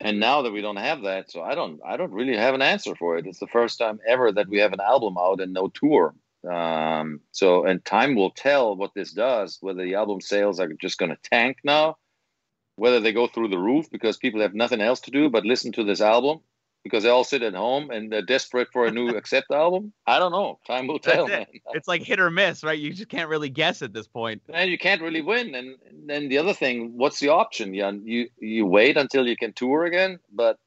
And 0.01 0.19
now 0.19 0.43
that 0.43 0.53
we 0.53 0.63
don't 0.63 0.77
have 0.77 1.03
that, 1.03 1.31
so 1.31 1.43
I 1.43 1.55
don't 1.55 1.81
I 1.87 1.97
don't 1.97 2.13
really 2.13 2.37
have 2.37 2.55
an 2.55 2.63
answer 2.63 2.95
for 2.95 3.19
it. 3.19 3.27
It's 3.27 3.39
the 3.39 3.47
first 3.59 3.79
time 3.79 4.01
ever 4.07 4.33
that 4.33 4.49
we 4.49 4.59
have 4.59 4.73
an 4.73 4.81
album 4.81 5.17
out 5.19 5.41
and 5.41 5.53
no 5.53 5.69
tour. 5.69 6.15
Um, 6.51 7.21
so, 7.31 7.65
and 7.65 7.85
time 7.85 8.17
will 8.17 8.33
tell 8.33 8.75
what 8.75 8.95
this 8.95 9.13
does. 9.13 9.59
Whether 9.61 9.85
the 9.85 9.95
album 9.95 10.21
sales 10.21 10.59
are 10.59 10.73
just 10.73 10.99
going 10.99 11.11
to 11.11 11.31
tank 11.31 11.59
now, 11.63 11.99
whether 12.77 12.99
they 12.99 13.13
go 13.13 13.29
through 13.29 13.49
the 13.49 13.59
roof 13.59 13.91
because 13.91 14.17
people 14.17 14.41
have 14.41 14.55
nothing 14.55 14.81
else 14.81 15.01
to 15.03 15.13
do 15.13 15.31
but 15.31 15.45
listen 15.45 15.71
to 15.73 15.85
this 15.85 16.01
album, 16.01 16.41
because 16.83 17.05
they 17.05 17.09
all 17.09 17.25
sit 17.25 17.43
at 17.43 17.55
home 17.55 17.91
and 17.91 18.11
they're 18.11 18.23
desperate 18.23 18.69
for 18.73 18.87
a 18.87 18.91
new 18.91 19.09
Accept 19.17 19.51
album? 19.51 19.93
I 20.07 20.19
don't 20.19 20.33
know. 20.33 20.59
Time 20.67 20.87
will 20.87 20.99
tell. 20.99 21.27
It. 21.27 21.49
It's 21.73 21.89
like 21.89 22.03
hit 22.03 22.21
or 22.21 22.31
miss, 22.31 22.65
right? 22.65 22.79
You 22.79 22.93
just 22.93 23.09
can't 23.09 23.29
really 23.29 23.49
guess 23.49 23.83
at 23.83 23.93
this 23.93 24.07
point. 24.07 24.43
And 24.53 24.71
you 24.71 24.79
can't 24.79 25.03
really 25.03 25.23
win. 25.23 25.55
And 25.55 25.77
then 26.07 26.29
the 26.29 26.39
other 26.39 26.55
thing, 26.55 26.97
what's 26.97 27.21
the 27.21 27.29
option? 27.29 27.75
You 27.75 28.01
you 28.05 28.29
you 28.39 28.67
wait 28.67 28.97
until 28.97 29.27
you 29.27 29.37
can 29.37 29.53
tour 29.53 29.85
again, 29.85 30.19
but 30.33 30.59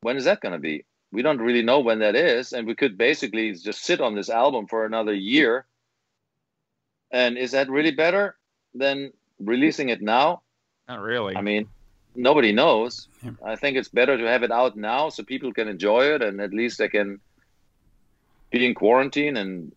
when 0.00 0.16
is 0.16 0.24
that 0.24 0.40
going 0.40 0.52
to 0.52 0.58
be? 0.58 0.84
We 1.12 1.22
don't 1.22 1.38
really 1.38 1.62
know 1.62 1.80
when 1.80 1.98
that 2.00 2.14
is, 2.14 2.52
and 2.52 2.66
we 2.66 2.74
could 2.74 2.96
basically 2.96 3.52
just 3.54 3.84
sit 3.84 4.00
on 4.00 4.14
this 4.14 4.30
album 4.30 4.66
for 4.66 4.84
another 4.84 5.14
year. 5.14 5.66
And 7.10 7.36
is 7.36 7.50
that 7.50 7.68
really 7.68 7.90
better 7.90 8.36
than 8.74 9.12
releasing 9.40 9.88
it 9.88 10.00
now? 10.00 10.42
Not 10.88 11.00
really. 11.00 11.34
I 11.34 11.40
mean, 11.40 11.68
nobody 12.14 12.52
knows. 12.52 13.08
Yeah. 13.22 13.32
I 13.44 13.56
think 13.56 13.76
it's 13.76 13.88
better 13.88 14.16
to 14.16 14.24
have 14.24 14.42
it 14.42 14.50
out 14.50 14.76
now 14.76 15.08
so 15.08 15.22
people 15.22 15.52
can 15.52 15.68
enjoy 15.68 16.14
it 16.14 16.22
and 16.22 16.40
at 16.40 16.52
least 16.52 16.78
they 16.78 16.88
can 16.88 17.20
be 18.50 18.66
in 18.66 18.74
quarantine 18.74 19.36
and 19.36 19.72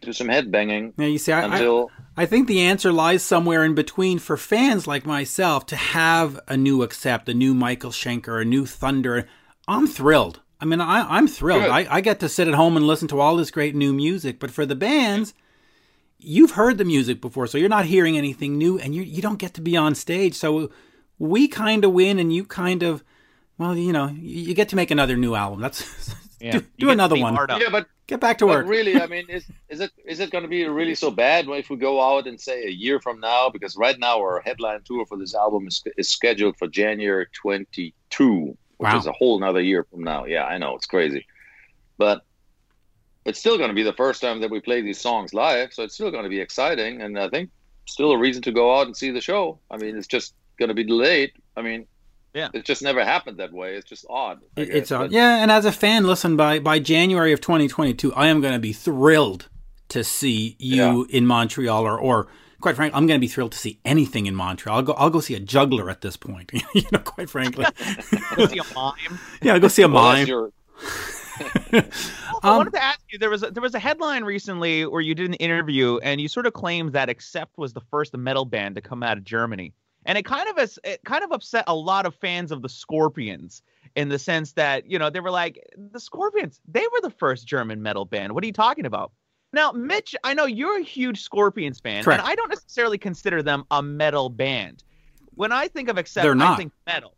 do 0.00 0.12
some 0.12 0.28
headbanging. 0.28 0.92
Yeah, 0.96 1.06
you 1.06 1.18
see, 1.18 1.32
I, 1.32 1.44
until... 1.44 1.90
I, 2.16 2.22
I 2.22 2.26
think 2.26 2.46
the 2.46 2.60
answer 2.60 2.92
lies 2.92 3.22
somewhere 3.22 3.64
in 3.64 3.74
between 3.74 4.18
for 4.18 4.36
fans 4.36 4.86
like 4.86 5.06
myself 5.06 5.66
to 5.66 5.76
have 5.76 6.38
a 6.46 6.56
new 6.56 6.82
Accept, 6.82 7.28
a 7.28 7.34
new 7.34 7.54
Michael 7.54 7.90
Schenker, 7.90 8.40
a 8.40 8.44
new 8.44 8.66
Thunder. 8.66 9.28
I'm 9.66 9.86
thrilled. 9.86 10.40
I 10.60 10.64
mean, 10.64 10.80
I, 10.80 11.18
am 11.18 11.28
thrilled. 11.28 11.64
I, 11.64 11.86
I 11.88 12.00
get 12.00 12.20
to 12.20 12.28
sit 12.28 12.48
at 12.48 12.54
home 12.54 12.76
and 12.76 12.86
listen 12.86 13.08
to 13.08 13.20
all 13.20 13.36
this 13.36 13.50
great 13.50 13.76
new 13.76 13.92
music. 13.92 14.40
But 14.40 14.50
for 14.50 14.66
the 14.66 14.74
bands, 14.74 15.32
you've 16.18 16.52
heard 16.52 16.78
the 16.78 16.84
music 16.84 17.20
before, 17.20 17.46
so 17.46 17.58
you're 17.58 17.68
not 17.68 17.86
hearing 17.86 18.18
anything 18.18 18.58
new, 18.58 18.78
and 18.78 18.94
you 18.94 19.02
you 19.02 19.22
don't 19.22 19.38
get 19.38 19.54
to 19.54 19.60
be 19.60 19.76
on 19.76 19.94
stage. 19.94 20.34
So 20.34 20.70
we 21.18 21.48
kind 21.48 21.84
of 21.84 21.92
win 21.92 22.18
and 22.18 22.32
you 22.32 22.44
kind 22.44 22.82
of 22.82 23.02
Well, 23.58 23.76
you 23.76 23.92
know, 23.92 24.08
you 24.08 24.54
get 24.54 24.68
to 24.70 24.76
make 24.76 24.90
another 24.90 25.16
new 25.16 25.34
album. 25.34 25.60
That's 25.60 26.14
Yeah. 26.40 26.52
do, 26.60 26.64
do 26.78 26.90
another 26.90 27.16
one. 27.16 27.34
Yeah, 27.48 27.68
but 27.70 27.86
Get 28.06 28.20
back 28.20 28.38
to 28.38 28.46
But 28.46 28.50
work. 28.60 28.66
really, 28.68 28.98
I 29.00 29.06
mean, 29.14 29.26
is 29.28 29.44
is 29.68 29.80
it 29.80 29.90
is 30.06 30.20
it 30.20 30.30
going 30.30 30.42
to 30.42 30.48
be 30.48 30.64
really 30.66 30.94
so 30.94 31.10
bad 31.10 31.46
if 31.48 31.68
we 31.68 31.76
go 31.76 32.00
out 32.00 32.26
and 32.26 32.40
say 32.40 32.64
a 32.64 32.70
year 32.70 33.00
from 33.00 33.20
now? 33.20 33.50
Because 33.50 33.76
right 33.76 33.98
now 33.98 34.18
our 34.18 34.40
headline 34.40 34.80
tour 34.84 35.04
for 35.06 35.18
this 35.18 35.34
album 35.34 35.66
is, 35.66 35.82
is 35.98 36.08
scheduled 36.08 36.56
for 36.56 36.68
January 36.68 37.26
22, 37.34 38.56
which 38.78 38.92
Wow. 38.92 38.98
is 38.98 39.06
a 39.06 39.12
whole 39.12 39.38
nother 39.40 39.60
year 39.60 39.84
from 39.90 40.04
now. 40.04 40.24
Yeah, 40.24 40.44
I 40.44 40.56
know 40.58 40.74
it's 40.76 40.86
crazy, 40.86 41.26
but 41.98 42.22
it's 43.26 43.38
still 43.40 43.58
going 43.58 43.68
to 43.68 43.74
be 43.74 43.82
the 43.82 43.92
first 43.92 44.22
time 44.22 44.40
that 44.40 44.50
we 44.50 44.60
play 44.60 44.80
these 44.80 45.00
songs 45.00 45.34
live, 45.34 45.74
so 45.74 45.82
it's 45.82 45.94
still 45.94 46.10
going 46.10 46.22
to 46.24 46.30
be 46.30 46.40
exciting, 46.40 47.02
and 47.02 47.18
I 47.18 47.28
think 47.28 47.50
still 47.86 48.12
a 48.12 48.18
reason 48.18 48.42
to 48.42 48.52
go 48.52 48.74
out 48.78 48.86
and 48.86 48.96
see 48.96 49.10
the 49.10 49.20
show. 49.20 49.58
I 49.70 49.76
mean, 49.76 49.96
it's 49.98 50.06
just 50.06 50.32
going 50.58 50.68
to 50.68 50.74
be 50.74 50.84
delayed. 50.84 51.32
I 51.56 51.62
mean. 51.62 51.86
Yeah. 52.34 52.48
it 52.52 52.66
just 52.66 52.82
never 52.82 53.02
happened 53.04 53.38
that 53.38 53.52
way. 53.52 53.74
It's 53.74 53.88
just 53.88 54.04
odd. 54.08 54.40
I 54.56 54.60
It- 54.60 54.66
guess, 54.66 54.74
it's 54.76 54.90
but- 54.90 55.00
odd. 55.04 55.12
Yeah, 55.12 55.42
and 55.42 55.50
as 55.50 55.64
a 55.64 55.72
fan, 55.72 56.06
listen, 56.06 56.36
by 56.36 56.58
by 56.60 56.78
January 56.78 57.32
of 57.32 57.40
2022, 57.40 58.12
I 58.14 58.26
am 58.28 58.40
going 58.42 58.52
to 58.52 58.58
be 58.60 58.72
thrilled 58.74 59.48
to 59.88 60.04
see 60.04 60.54
you 60.58 61.06
in 61.10 61.26
Montreal, 61.26 61.82
or 61.84 61.98
or 61.98 62.28
quite 62.60 62.76
frankly, 62.76 62.96
I'm 62.96 63.06
going 63.06 63.18
to 63.18 63.24
be 63.24 63.28
thrilled 63.32 63.52
to 63.52 63.58
see 63.58 63.80
anything 63.84 64.26
in 64.26 64.34
Montreal. 64.36 64.76
I'll 64.76 64.82
go 64.82 64.92
I'll 64.92 65.10
go 65.10 65.20
see 65.20 65.34
a 65.34 65.40
juggler 65.40 65.88
at 65.90 66.02
this 66.02 66.16
point. 66.18 66.52
you 66.74 66.82
know, 66.92 66.98
quite 67.00 67.30
frankly, 67.30 67.64
Go 68.36 68.46
see 68.46 68.58
a 68.58 68.74
mime. 68.74 69.18
yeah, 69.42 69.54
I'll 69.54 69.60
go 69.60 69.68
see 69.68 69.82
a 69.82 69.88
Well, 69.88 70.04
that's 70.12 70.18
mime. 70.20 70.26
your- 70.28 70.52
I 71.40 71.82
Um, 72.42 72.56
wanted 72.58 72.72
to 72.74 72.82
ask 72.84 73.00
you 73.10 73.18
there 73.18 73.30
was 73.30 73.42
a, 73.42 73.50
there 73.50 73.62
was 73.62 73.74
a 73.74 73.78
headline 73.78 74.24
recently 74.24 74.86
where 74.86 75.00
you 75.00 75.14
did 75.14 75.26
an 75.28 75.34
interview 75.34 75.98
and 76.02 76.20
you 76.20 76.28
sort 76.28 76.46
of 76.46 76.52
claimed 76.52 76.92
that 76.92 77.08
Accept 77.08 77.56
was 77.58 77.72
the 77.72 77.80
first 77.90 78.16
metal 78.16 78.44
band 78.44 78.74
to 78.76 78.80
come 78.80 79.02
out 79.02 79.16
of 79.18 79.24
Germany, 79.24 79.72
and 80.08 80.18
it 80.18 80.24
kind 80.24 80.48
of 80.48 80.58
is, 80.58 80.80
it 80.82 81.04
kind 81.04 81.22
of 81.22 81.30
upset 81.30 81.62
a 81.68 81.74
lot 81.76 82.06
of 82.06 82.14
fans 82.16 82.50
of 82.50 82.62
the 82.62 82.68
Scorpions 82.68 83.62
in 83.94 84.08
the 84.08 84.18
sense 84.18 84.52
that 84.54 84.90
you 84.90 84.98
know 84.98 85.10
they 85.10 85.20
were 85.20 85.30
like 85.30 85.62
the 85.76 86.00
Scorpions 86.00 86.60
they 86.66 86.84
were 86.92 87.00
the 87.02 87.10
first 87.10 87.46
German 87.46 87.82
metal 87.82 88.04
band. 88.04 88.32
What 88.32 88.42
are 88.42 88.46
you 88.46 88.52
talking 88.52 88.86
about? 88.86 89.12
Now, 89.52 89.70
Mitch, 89.72 90.14
I 90.24 90.34
know 90.34 90.44
you're 90.46 90.78
a 90.80 90.82
huge 90.82 91.22
Scorpions 91.22 91.78
fan, 91.80 92.04
Correct. 92.04 92.20
and 92.20 92.28
I 92.30 92.34
don't 92.34 92.48
necessarily 92.48 92.98
consider 92.98 93.42
them 93.42 93.64
a 93.70 93.82
metal 93.82 94.28
band. 94.28 94.82
When 95.34 95.52
I 95.52 95.68
think 95.68 95.88
of 95.88 95.96
Accept, 95.96 96.22
They're 96.24 96.32
I 96.32 96.34
not. 96.34 96.58
think 96.58 96.72
metal. 96.86 97.14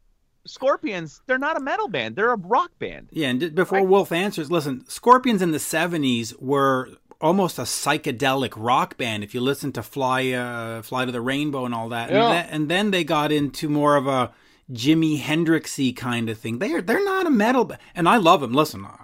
Scorpions, 0.46 1.22
they're 1.26 1.38
not 1.38 1.56
a 1.56 1.60
metal 1.60 1.88
band; 1.88 2.16
they're 2.16 2.32
a 2.32 2.36
rock 2.36 2.70
band. 2.78 3.08
Yeah, 3.12 3.28
and 3.28 3.54
before 3.54 3.82
Wolf 3.84 4.10
answers, 4.10 4.50
listen, 4.50 4.84
Scorpions 4.88 5.42
in 5.42 5.52
the 5.52 5.58
70s 5.58 6.34
were 6.40 6.88
almost 7.20 7.58
a 7.58 7.62
psychedelic 7.62 8.54
rock 8.56 8.96
band 8.96 9.22
if 9.22 9.34
you 9.34 9.40
listen 9.40 9.72
to 9.72 9.82
Fly 9.82 10.30
uh, 10.32 10.82
Fly 10.82 11.04
to 11.04 11.12
the 11.12 11.20
Rainbow 11.20 11.64
and 11.64 11.74
all 11.74 11.88
that. 11.90 12.10
Yeah. 12.10 12.24
And, 12.24 12.32
then, 12.32 12.46
and 12.50 12.68
then 12.70 12.90
they 12.90 13.04
got 13.04 13.32
into 13.32 13.68
more 13.68 13.96
of 13.96 14.06
a 14.06 14.32
Jimi 14.72 15.20
Hendrixy 15.20 15.94
kind 15.94 16.30
of 16.30 16.38
thing. 16.38 16.58
They're 16.58 16.82
they're 16.82 17.04
not 17.04 17.26
a 17.26 17.30
metal 17.30 17.64
band, 17.64 17.80
and 17.94 18.08
I 18.08 18.16
love 18.16 18.40
them. 18.40 18.52
Listen, 18.52 18.84
uh, 18.84 18.96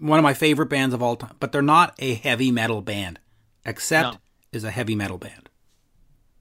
one 0.00 0.18
of 0.18 0.22
my 0.22 0.34
favorite 0.34 0.66
bands 0.66 0.94
of 0.94 1.02
all 1.02 1.16
time, 1.16 1.36
but 1.40 1.52
they're 1.52 1.62
not 1.62 1.94
a 1.98 2.14
heavy 2.14 2.50
metal 2.50 2.82
band. 2.82 3.18
Accept 3.64 4.14
No. 4.14 4.18
is 4.52 4.64
a 4.64 4.70
heavy 4.70 4.94
metal 4.94 5.18
band. 5.18 5.48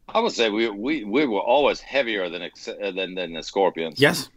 I 0.07 0.19
would 0.19 0.31
say 0.31 0.49
we 0.49 0.69
we, 0.69 1.03
we 1.03 1.25
were 1.25 1.39
always 1.39 1.79
heavier 1.79 2.29
than 2.29 2.41
uh, 2.41 2.91
than 2.91 3.15
than 3.15 3.33
the 3.33 3.43
Scorpions. 3.43 3.99
Yes. 3.99 4.29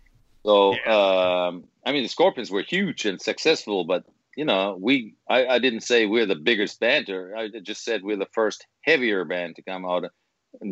So 0.44 0.72
um, 0.86 1.64
I 1.84 1.92
mean, 1.92 2.02
the 2.02 2.08
Scorpions 2.08 2.50
were 2.50 2.62
huge 2.62 3.06
and 3.06 3.20
successful, 3.20 3.84
but 3.84 4.04
you 4.36 4.44
know, 4.44 4.76
we 4.80 5.14
I, 5.28 5.46
I 5.46 5.58
didn't 5.58 5.80
say 5.80 6.06
we're 6.06 6.26
the 6.26 6.34
biggest 6.34 6.80
band. 6.80 7.08
Or 7.10 7.36
I 7.36 7.48
just 7.48 7.84
said 7.84 8.02
we're 8.02 8.16
the 8.16 8.26
first 8.32 8.66
heavier 8.82 9.24
band 9.24 9.56
to 9.56 9.62
come 9.62 9.84
out. 9.84 10.04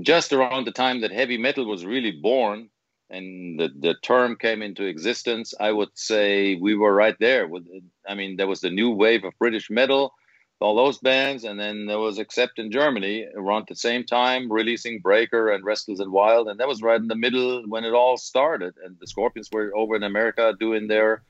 Just 0.03 0.33
around 0.33 0.67
the 0.67 0.73
time 0.73 1.01
that 1.03 1.13
heavy 1.13 1.39
metal 1.39 1.67
was 1.67 1.85
really 1.85 2.13
born 2.13 2.71
and 3.09 3.61
the, 3.61 3.69
the 3.79 3.95
term 4.03 4.37
came 4.37 4.63
into 4.63 4.85
existence, 4.85 5.55
I 5.61 5.71
would 5.71 5.91
say 5.95 6.57
we 6.57 6.75
were 6.75 6.93
right 6.93 7.17
there. 7.21 7.47
With 7.47 7.67
I 8.09 8.15
mean, 8.15 8.37
there 8.37 8.49
was 8.49 8.61
the 8.61 8.71
new 8.71 8.91
wave 8.91 9.25
of 9.25 9.39
British 9.39 9.71
metal 9.71 10.15
all 10.61 10.75
those 10.75 10.99
bands, 10.99 11.45
and 11.45 11.61
then 11.61 11.87
there 11.87 11.99
was 11.99 12.19
Accept 12.19 12.59
in 12.59 12.71
Germany 12.71 13.27
around 13.35 13.67
the 13.69 13.77
same 13.77 14.05
time, 14.05 14.51
releasing 14.51 15.01
Breaker 15.01 15.51
and 15.51 15.65
Restless 15.65 16.01
and 16.01 16.11
Wild, 16.11 16.49
and 16.49 16.59
that 16.61 16.69
was 16.69 16.81
right 16.83 17.01
in 17.01 17.09
the 17.09 17.15
middle 17.15 17.63
when 17.67 17.85
it 17.85 17.93
all 17.93 18.17
started. 18.17 18.75
And 18.83 18.97
the 18.99 19.07
Scorpions 19.07 19.51
were 19.53 19.77
over 19.77 19.97
in 19.97 20.03
America 20.03 20.55
doing 20.59 20.89
their 20.89 21.23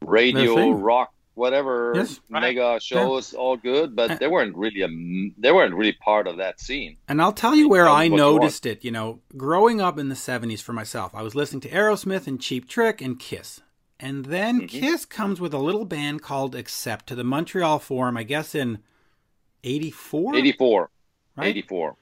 radio 0.00 0.70
rock, 0.70 1.12
whatever 1.34 1.92
Yes. 1.96 2.20
Right. 2.30 2.40
mega 2.42 2.78
shows, 2.80 3.34
all 3.34 3.56
good, 3.56 3.94
but 3.96 4.10
Uh, 4.12 4.14
they 4.16 4.28
weren't 4.28 4.56
really 4.56 4.82
a 4.82 4.86
m- 4.86 5.34
they 5.36 5.50
weren't 5.52 5.74
really 5.74 5.92
part 5.92 6.26
of 6.26 6.36
that 6.38 6.60
scene. 6.60 6.96
And 7.08 7.20
I'll 7.20 7.32
tell 7.32 7.54
you 7.54 7.68
where 7.68 7.88
I 7.88 8.04
me 8.04 8.10
what 8.10 8.16
you 8.18 8.24
want. 8.24 8.42
noticed 8.42 8.66
it. 8.66 8.84
You 8.84 8.90
know, 8.92 9.20
growing 9.36 9.80
up 9.80 9.98
in 9.98 10.08
the 10.08 10.14
70s 10.16 10.60
for 10.62 10.72
myself, 10.72 11.14
I 11.14 11.22
was 11.22 11.34
listening 11.34 11.60
to 11.62 11.68
Aerosmith 11.70 12.26
and 12.26 12.40
Cheap 12.40 12.68
Trick 12.68 13.00
and 13.00 13.18
Kiss. 13.18 13.60
And 14.00 14.26
then 14.26 14.62
Mhm. 14.62 14.68
Kiss 14.68 15.04
comes 15.04 15.40
with 15.40 15.54
a 15.54 15.58
little 15.58 15.84
band 15.84 16.20
called 16.22 16.54
Accept 16.54 17.06
to 17.08 17.14
the 17.14 17.24
Montreal 17.24 17.78
Forum, 17.78 18.16
I 18.16 18.22
guess 18.24 18.54
in 18.54 18.78
84? 19.62 20.36
Eighty 20.36 20.52
four, 20.52 20.90
right? 21.36 21.46
eighty 21.48 21.62
four. 21.62 21.96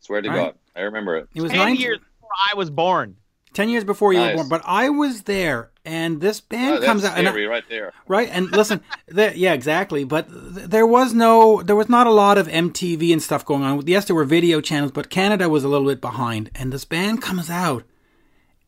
Swear 0.00 0.22
to 0.22 0.28
Right. 0.28 0.36
God, 0.36 0.54
I 0.76 0.80
remember 0.82 1.16
it. 1.16 1.28
It 1.34 1.40
was 1.42 1.50
Ten 1.50 1.58
19 1.60 1.80
years 1.80 1.98
before 1.98 2.30
I 2.50 2.54
was 2.54 2.70
born. 2.70 3.16
10 3.54 3.68
years 3.70 3.82
before 3.84 4.12
you 4.12 4.20
were 4.20 4.34
born. 4.34 4.48
But 4.48 4.62
I 4.64 4.88
was 4.90 5.22
there, 5.22 5.70
and 5.88 6.20
this 6.20 6.40
band 6.40 6.82
Oh, 6.82 6.86
comes 6.86 7.02
out. 7.04 7.16
and 7.18 7.26
I- 7.28 7.46
right 7.46 7.64
there. 7.68 7.92
right 8.06 8.28
and 8.30 8.50
listen 8.52 8.80
the, 9.08 9.32
yeah 9.36 9.54
exactly 9.54 10.04
but 10.04 10.28
th- 10.28 10.66
there 10.68 10.86
was 10.86 11.14
no 11.14 11.62
there 11.62 11.76
was 11.76 11.88
not 11.88 12.06
a 12.06 12.10
lot 12.12 12.36
of 12.38 12.46
mtv 12.48 13.12
and 13.12 13.22
stuff 13.22 13.44
going 13.44 13.62
on 13.62 13.84
yes 13.86 14.04
there 14.04 14.16
were 14.16 14.24
video 14.24 14.60
channels 14.60 14.92
but 14.92 15.08
canada 15.10 15.48
was 15.48 15.64
a 15.64 15.68
little 15.68 15.88
bit 15.88 16.00
behind 16.00 16.50
and 16.54 16.72
this 16.72 16.84
band 16.84 17.22
comes 17.22 17.48
out 17.48 17.82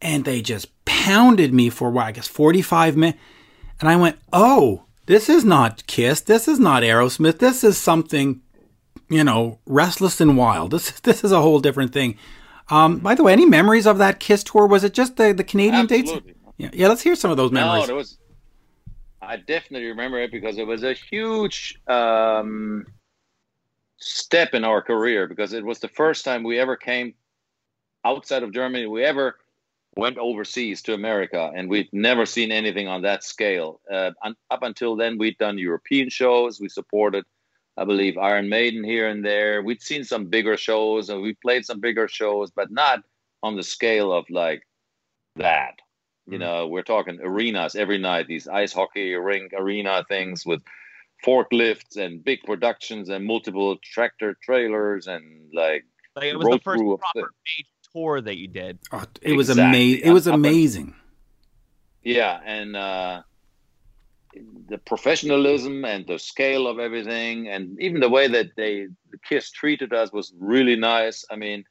and 0.01 0.25
they 0.25 0.41
just 0.41 0.67
pounded 0.87 1.53
me 1.53 1.69
for 1.71 1.91
what 1.91 2.07
i 2.07 2.13
guess 2.13 2.27
45 2.29 2.97
minutes 2.97 3.19
and 3.81 3.89
i 3.89 3.97
went 3.97 4.17
oh 4.33 4.85
this 5.07 5.29
is 5.29 5.45
not 5.45 5.87
kiss 5.87 6.21
this 6.23 6.49
is 6.49 6.59
not 6.59 6.83
aerosmith 6.83 7.39
this 7.39 7.63
is 7.65 7.77
something 7.77 8.41
you 9.09 9.25
know 9.25 9.59
restless 9.67 10.21
and 10.21 10.37
wild 10.37 10.71
this 10.71 10.91
this 11.09 11.23
is 11.25 11.33
a 11.33 11.41
whole 11.43 11.61
different 11.61 11.93
thing 11.93 12.17
um, 12.73 12.99
by 13.01 13.17
the 13.17 13.25
way 13.25 13.33
any 13.33 13.47
memories 13.47 13.85
of 13.87 13.99
that 13.99 14.21
kiss 14.21 14.45
tour 14.45 14.65
was 14.65 14.85
it 14.85 14.95
just 14.95 15.17
the, 15.17 15.33
the 15.33 15.43
canadian 15.45 15.87
dates 15.87 16.11
Absolutely. 16.11 16.35
Yeah, 16.61 16.71
yeah 16.73 16.89
let's 16.89 17.03
hear 17.03 17.15
some 17.15 17.31
of 17.31 17.37
those 17.37 17.51
memories 17.51 17.83
No, 17.83 17.87
there 17.87 17.97
was. 17.97 18.19
I 19.23 19.37
definitely 19.37 19.89
remember 19.89 20.21
it 20.21 20.31
because 20.31 20.59
it 20.59 20.67
was 20.67 20.83
a 20.83 20.93
huge 20.93 21.79
um, 21.87 22.87
step 23.99 24.55
in 24.55 24.65
our 24.65 24.83
career 24.83 25.27
because 25.27 25.53
it 25.53 25.65
was 25.65 25.79
the 25.79 25.89
first 25.89 26.25
time 26.25 26.43
we 26.43 26.59
ever 26.59 26.77
came 26.77 27.15
outside 28.05 28.43
of 28.43 28.53
Germany. 28.53 28.87
We 28.87 29.05
ever 29.05 29.37
went 29.97 30.19
overseas 30.19 30.83
to 30.83 30.95
America, 30.95 31.51
and 31.55 31.69
we'd 31.69 31.89
never 31.93 32.25
seen 32.27 32.53
anything 32.53 32.89
on 32.89 33.03
that 33.03 33.25
scale. 33.25 33.81
Uh, 33.93 34.11
up 34.51 34.63
until 34.63 34.97
then, 34.97 35.19
we'd 35.19 35.39
done 35.39 35.59
European 35.59 36.09
shows. 36.09 36.61
We 36.61 36.69
supported, 36.69 37.25
I 37.77 37.85
believe, 37.85 38.17
Iron 38.17 38.49
Maiden 38.49 38.85
here 38.85 39.09
and 39.09 39.25
there. 39.25 39.63
We'd 39.63 39.83
seen 39.83 40.05
some 40.05 40.27
bigger 40.27 40.57
shows, 40.57 41.09
and 41.09 41.23
we 41.23 41.35
played 41.35 41.65
some 41.65 41.81
bigger 41.81 42.09
shows, 42.09 42.51
but 42.51 42.71
not 42.71 43.01
on 43.43 43.57
the 43.57 43.63
scale 43.63 44.13
of 44.13 44.25
like 44.31 44.63
that. 45.37 45.75
You 46.31 46.37
Mhm. 46.39 46.41
know, 46.41 46.67
we're 46.69 46.83
talking 46.85 47.19
arenas 47.21 47.75
every 47.75 47.99
night, 47.99 48.29
these 48.29 48.47
ice 48.47 48.73
hockey 48.73 49.15
rink 49.15 49.53
arena 49.53 50.05
things 50.09 50.47
with 50.47 50.63
forklifts 51.27 51.97
and 51.97 52.23
big 52.25 52.41
productions 52.45 53.09
and 53.09 53.27
multiple 53.27 53.77
tractor 53.83 54.37
trailers 54.43 55.07
and 55.09 55.51
like 55.53 55.85
Like 56.17 56.27
it 56.27 56.37
was 56.39 56.47
the 56.49 56.59
first 56.61 56.79
through 56.79 56.93
a- 56.95 56.99
proper 56.99 57.31
major 57.47 57.69
tour 57.93 58.21
that 58.21 58.37
you 58.39 58.49
did. 58.49 58.79
Oh, 58.93 59.05
it 59.23 59.33
was 59.33 59.51
Exactly. 59.51 59.69
amazing. 59.71 60.09
It 60.09 60.13
was 60.13 60.27
Up- 60.29 60.33
up 60.33 60.37
and- 60.37 60.47
amazing. 60.47 60.95
yeah, 62.05 62.41
and 62.45 62.77
uh, 62.77 63.23
the 64.69 64.79
professionalism 64.79 65.85
and 65.85 66.07
the 66.07 66.19
scale 66.19 66.67
of 66.69 66.79
everything, 66.79 67.49
and 67.49 67.77
even 67.81 68.01
the 68.01 68.09
way 68.09 68.29
that 68.29 68.55
they 68.57 68.87
the 69.11 69.19
Kiss 69.29 69.51
treated 69.51 69.93
us 69.93 70.13
was 70.13 70.33
really 70.39 70.77
nice. 70.77 71.25
I 71.31 71.37
mean, 71.37 71.65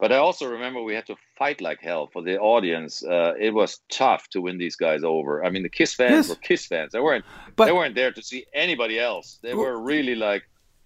but 0.00 0.12
I 0.12 0.16
also 0.16 0.46
remember 0.46 0.82
we 0.82 0.94
had 0.94 1.06
to 1.06 1.16
fight 1.38 1.60
like 1.60 1.80
hell 1.80 2.08
for 2.12 2.22
the 2.22 2.38
audience. 2.38 3.04
Uh, 3.04 3.34
it 3.38 3.52
was 3.54 3.80
tough 3.88 4.28
to 4.30 4.40
win 4.40 4.58
these 4.58 4.76
guys 4.76 5.02
over. 5.04 5.44
I 5.44 5.50
mean, 5.50 5.62
the 5.62 5.68
Kiss 5.68 5.94
fans 5.94 6.12
Yes. 6.12 6.28
were 6.30 6.34
Kiss 6.36 6.66
fans. 6.66 6.92
They 6.92 7.00
weren't. 7.00 7.24
But- 7.56 7.66
they 7.66 7.72
weren't 7.72 7.94
there 7.94 8.12
to 8.12 8.22
see 8.22 8.44
anybody 8.52 8.98
else. 8.98 9.38
They 9.42 9.54
were 9.54 9.80
really 9.80 10.14
like, 10.14 10.42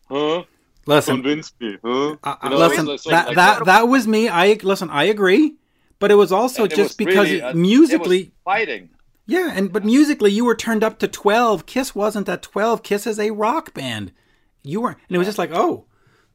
huh? 0.08 0.44
Listen, 0.88 1.16
Convince 1.16 1.52
me, 1.60 1.78
huh? 1.82 2.16
uh, 2.22 2.36
You 2.44 2.50
know, 2.50 2.56
listen. 2.58 2.86
was 2.86 3.02
sort 3.02 3.10
That 3.12 3.26
like 3.28 3.36
that 3.36 3.64
that 3.64 3.88
was 3.88 4.06
me. 4.06 4.28
I 4.28 4.52
listen. 4.62 4.88
I 4.90 5.04
agree, 5.04 5.56
but 5.98 6.12
it 6.12 6.14
was 6.14 6.30
also 6.30 6.62
And 6.62 6.72
it 6.72 6.76
just 6.76 6.90
was 6.90 6.96
because 6.96 7.26
really, 7.26 7.38
it- 7.38 7.42
uh, 7.44 7.48
it 7.50 7.56
musically, 7.56 8.18
was 8.24 8.30
fighting. 8.44 8.90
yeah, 9.26 9.50
and 9.56 9.72
but 9.72 9.84
musically, 9.84 10.30
you 10.30 10.44
were 10.44 10.54
turned 10.54 10.84
up 10.84 11.00
to 11.00 11.08
twelve. 11.08 11.66
Kiss 11.66 11.94
wasn't 11.96 12.28
at 12.28 12.42
twelve. 12.42 12.84
Kiss 12.84 13.04
is 13.04 13.18
a 13.18 13.30
rock 13.32 13.74
band. 13.74 14.12
You 14.62 14.80
were, 14.82 14.90
and 14.90 15.10
it 15.10 15.18
was 15.18 15.26
just 15.26 15.38
like, 15.38 15.50
oh, 15.52 15.86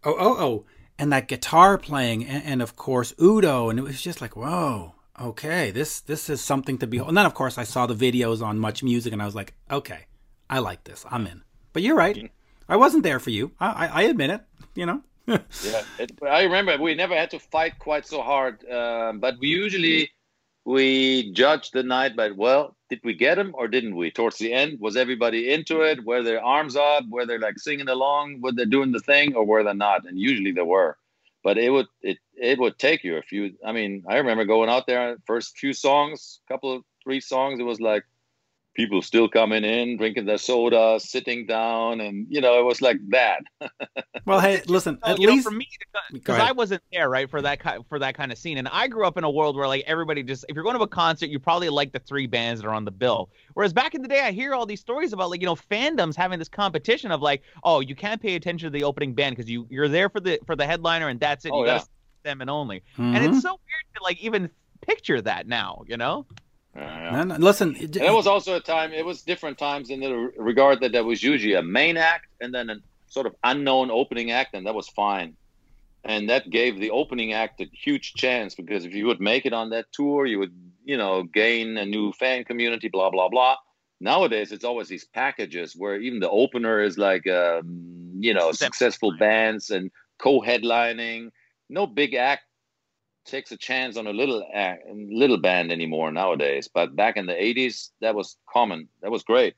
oh, 0.03 0.15
oh, 0.19 0.35
oh, 0.39 0.65
and 0.97 1.11
that 1.11 1.27
guitar 1.27 1.77
playing, 1.77 2.25
and, 2.25 2.43
and 2.43 2.61
of 2.61 2.75
course 2.75 3.13
Udo, 3.21 3.69
and 3.69 3.79
it 3.79 3.83
was 3.83 4.01
just 4.01 4.21
like, 4.21 4.35
whoa, 4.35 4.95
okay, 5.19 5.71
this 5.71 6.01
this 6.01 6.29
is 6.29 6.41
something 6.41 6.77
to 6.79 6.87
behold. 6.87 7.09
And 7.09 7.17
then 7.17 7.25
of 7.25 7.33
course 7.33 7.57
I 7.57 7.63
saw 7.63 7.85
the 7.85 7.95
videos 7.95 8.41
on 8.41 8.59
Much 8.59 8.83
Music, 8.83 9.13
and 9.13 9.21
I 9.21 9.25
was 9.25 9.35
like, 9.35 9.53
okay, 9.69 10.05
I 10.49 10.59
like 10.59 10.83
this. 10.83 11.05
I'm 11.09 11.27
in. 11.27 11.43
But 11.73 11.83
you're 11.83 11.95
right. 11.95 12.31
I 12.67 12.75
wasn't 12.75 13.03
there 13.03 13.19
for 13.19 13.29
you. 13.29 13.51
I, 13.59 13.67
I, 13.67 13.87
I 13.87 14.01
admit 14.03 14.29
it. 14.29 14.41
You 14.75 14.85
know. 14.85 15.01
yeah, 15.27 15.83
it, 15.99 16.11
I 16.27 16.43
remember 16.43 16.77
we 16.77 16.95
never 16.95 17.15
had 17.15 17.29
to 17.31 17.39
fight 17.39 17.77
quite 17.79 18.07
so 18.07 18.21
hard, 18.21 18.67
um, 18.69 19.19
but 19.19 19.35
we 19.39 19.47
usually 19.49 20.09
we 20.65 21.31
judged 21.31 21.73
the 21.73 21.83
night 21.83 22.15
by 22.15 22.31
well, 22.31 22.75
did 22.89 22.99
we 23.03 23.13
get 23.13 23.37
him 23.37 23.51
or 23.55 23.67
didn't 23.67 23.95
we? 23.95 24.11
Towards 24.11 24.37
the 24.37 24.53
end, 24.53 24.79
was 24.79 24.95
everybody 24.95 25.51
into 25.51 25.81
it? 25.81 26.05
Were 26.05 26.21
their 26.23 26.43
arms 26.43 26.75
up? 26.75 27.05
Were 27.09 27.25
they 27.25 27.37
like 27.37 27.57
singing 27.57 27.89
along? 27.89 28.41
Were 28.41 28.51
they 28.51 28.65
doing 28.65 28.91
the 28.91 28.99
thing 28.99 29.35
or 29.35 29.45
were 29.45 29.63
they 29.63 29.73
not? 29.73 30.05
And 30.05 30.19
usually 30.19 30.51
they 30.51 30.61
were. 30.61 30.97
But 31.43 31.57
it 31.57 31.71
would 31.71 31.87
it 32.01 32.19
it 32.35 32.59
would 32.59 32.77
take 32.77 33.03
you 33.03 33.17
a 33.17 33.21
few. 33.23 33.53
I 33.65 33.71
mean, 33.71 34.03
I 34.07 34.17
remember 34.17 34.45
going 34.45 34.69
out 34.69 34.85
there 34.85 35.17
first 35.25 35.57
few 35.57 35.73
songs, 35.73 36.39
couple 36.47 36.75
of 36.75 36.83
three 37.03 37.19
songs. 37.19 37.59
It 37.59 37.63
was 37.63 37.81
like 37.81 38.03
people 38.73 39.01
still 39.01 39.27
coming 39.27 39.63
in, 39.63 39.97
drinking 39.97 40.25
their 40.25 40.37
soda, 40.37 40.99
sitting 40.99 41.45
down, 41.45 41.99
and 42.01 42.27
you 42.29 42.41
know, 42.41 42.59
it 42.59 42.63
was 42.63 42.81
like 42.81 42.97
that. 43.09 43.41
well, 44.25 44.39
hey, 44.39 44.61
listen, 44.67 44.97
at 45.03 45.19
you 45.19 45.27
least 45.27 45.45
know, 45.45 45.51
for 45.51 45.55
me, 45.55 45.67
because 46.11 46.39
I 46.39 46.51
wasn't 46.51 46.81
there, 46.91 47.09
right, 47.09 47.29
for 47.29 47.41
that 47.41 47.59
kind 47.59 47.83
for 47.89 47.99
that 47.99 48.15
kind 48.15 48.31
of 48.31 48.37
scene, 48.37 48.57
and 48.57 48.67
I 48.69 48.87
grew 48.87 49.05
up 49.05 49.17
in 49.17 49.23
a 49.23 49.29
world 49.29 49.55
where 49.55 49.67
like 49.67 49.83
everybody 49.87 50.23
just, 50.23 50.45
if 50.47 50.55
you're 50.55 50.63
going 50.63 50.77
to 50.77 50.83
a 50.83 50.87
concert, 50.87 51.29
you 51.29 51.39
probably 51.39 51.69
like 51.69 51.91
the 51.91 51.99
three 51.99 52.27
bands 52.27 52.61
that 52.61 52.67
are 52.67 52.73
on 52.73 52.85
the 52.85 52.91
bill. 52.91 53.29
Whereas 53.53 53.73
back 53.73 53.95
in 53.95 54.01
the 54.01 54.07
day, 54.07 54.21
I 54.21 54.31
hear 54.31 54.53
all 54.53 54.65
these 54.65 54.79
stories 54.81 55.13
about 55.13 55.29
like 55.29 55.41
you 55.41 55.47
know 55.47 55.55
fandoms 55.55 56.15
having 56.15 56.39
this 56.39 56.49
competition 56.49 57.11
of 57.11 57.21
like, 57.21 57.41
oh, 57.63 57.79
you 57.81 57.95
can't 57.95 58.21
pay 58.21 58.35
attention 58.35 58.71
to 58.71 58.77
the 58.77 58.83
opening 58.83 59.13
band 59.13 59.35
because 59.35 59.49
you 59.49 59.67
you're 59.69 59.89
there 59.89 60.09
for 60.09 60.19
the 60.19 60.39
for 60.45 60.55
the 60.55 60.65
headliner 60.65 61.09
and 61.09 61.19
that's 61.19 61.45
it. 61.45 61.51
Oh, 61.53 61.61
you 61.61 61.67
yeah. 61.67 61.77
gotta 61.77 61.89
them 62.23 62.39
and 62.41 62.49
only, 62.51 62.83
Mhm. 62.97 63.15
and 63.15 63.25
it's 63.25 63.41
so 63.41 63.49
weird 63.49 63.95
to 63.95 64.03
like 64.03 64.21
even 64.21 64.49
picture 64.81 65.21
that 65.21 65.47
now, 65.47 65.83
you 65.87 65.97
know. 65.97 66.25
Yeah. 66.75 67.11
No, 67.11 67.23
no, 67.23 67.35
listen, 67.35 67.75
And 67.75 67.95
it 67.97 68.13
was 68.13 68.27
also 68.27 68.55
a 68.55 68.61
time. 68.61 68.93
It 68.93 69.05
was 69.05 69.23
different 69.23 69.57
times 69.57 69.89
in 69.89 69.99
the 69.99 70.31
regard 70.37 70.79
that 70.81 70.93
there 70.93 71.03
was 71.03 71.21
usually 71.21 71.55
a 71.55 71.61
main 71.61 71.97
act 71.97 72.27
and 72.39 72.53
then 72.53 72.69
a 72.69 72.75
sort 73.07 73.25
of 73.25 73.35
unknown 73.43 73.91
opening 73.91 74.31
act, 74.31 74.53
and 74.53 74.65
that 74.65 74.73
was 74.73 74.87
fine. 74.87 75.35
And 76.03 76.29
that 76.29 76.49
gave 76.49 76.79
the 76.79 76.91
opening 76.91 77.33
act 77.33 77.61
a 77.61 77.65
huge 77.71 78.13
chance 78.13 78.55
because 78.55 78.85
if 78.85 78.93
you 78.93 79.05
would 79.05 79.19
make 79.19 79.45
it 79.45 79.53
on 79.53 79.69
that 79.71 79.85
tour, 79.91 80.25
you 80.25 80.39
would, 80.39 80.53
you 80.83 80.97
know, 80.97 81.23
gain 81.23 81.77
a 81.77 81.85
new 81.85 82.11
fan 82.13 82.43
community. 82.45 82.87
Blah 82.87 83.11
blah 83.11 83.29
blah. 83.29 83.57
Nowadays, 83.99 84.51
it's 84.51 84.63
always 84.63 84.87
these 84.87 85.05
packages 85.05 85.75
where 85.77 85.97
even 85.97 86.19
the 86.19 86.29
opener 86.29 86.81
is 86.81 86.97
like, 86.97 87.27
um, 87.27 88.13
you 88.19 88.33
know, 88.33 88.51
successful 88.51 89.15
bands 89.19 89.69
and 89.69 89.91
co-headlining. 90.17 91.29
No 91.69 91.85
big 91.85 92.15
act 92.15 92.43
takes 93.25 93.51
a 93.51 93.57
chance 93.57 93.97
on 93.97 94.07
a 94.07 94.11
little 94.11 94.45
act, 94.53 94.83
little 94.89 95.37
band 95.37 95.71
anymore 95.71 96.11
nowadays. 96.11 96.69
But 96.73 96.95
back 96.95 97.17
in 97.17 97.25
the 97.25 97.33
'80s, 97.33 97.91
that 98.01 98.15
was 98.15 98.37
common. 98.51 98.87
That 99.01 99.11
was 99.11 99.23
great. 99.23 99.55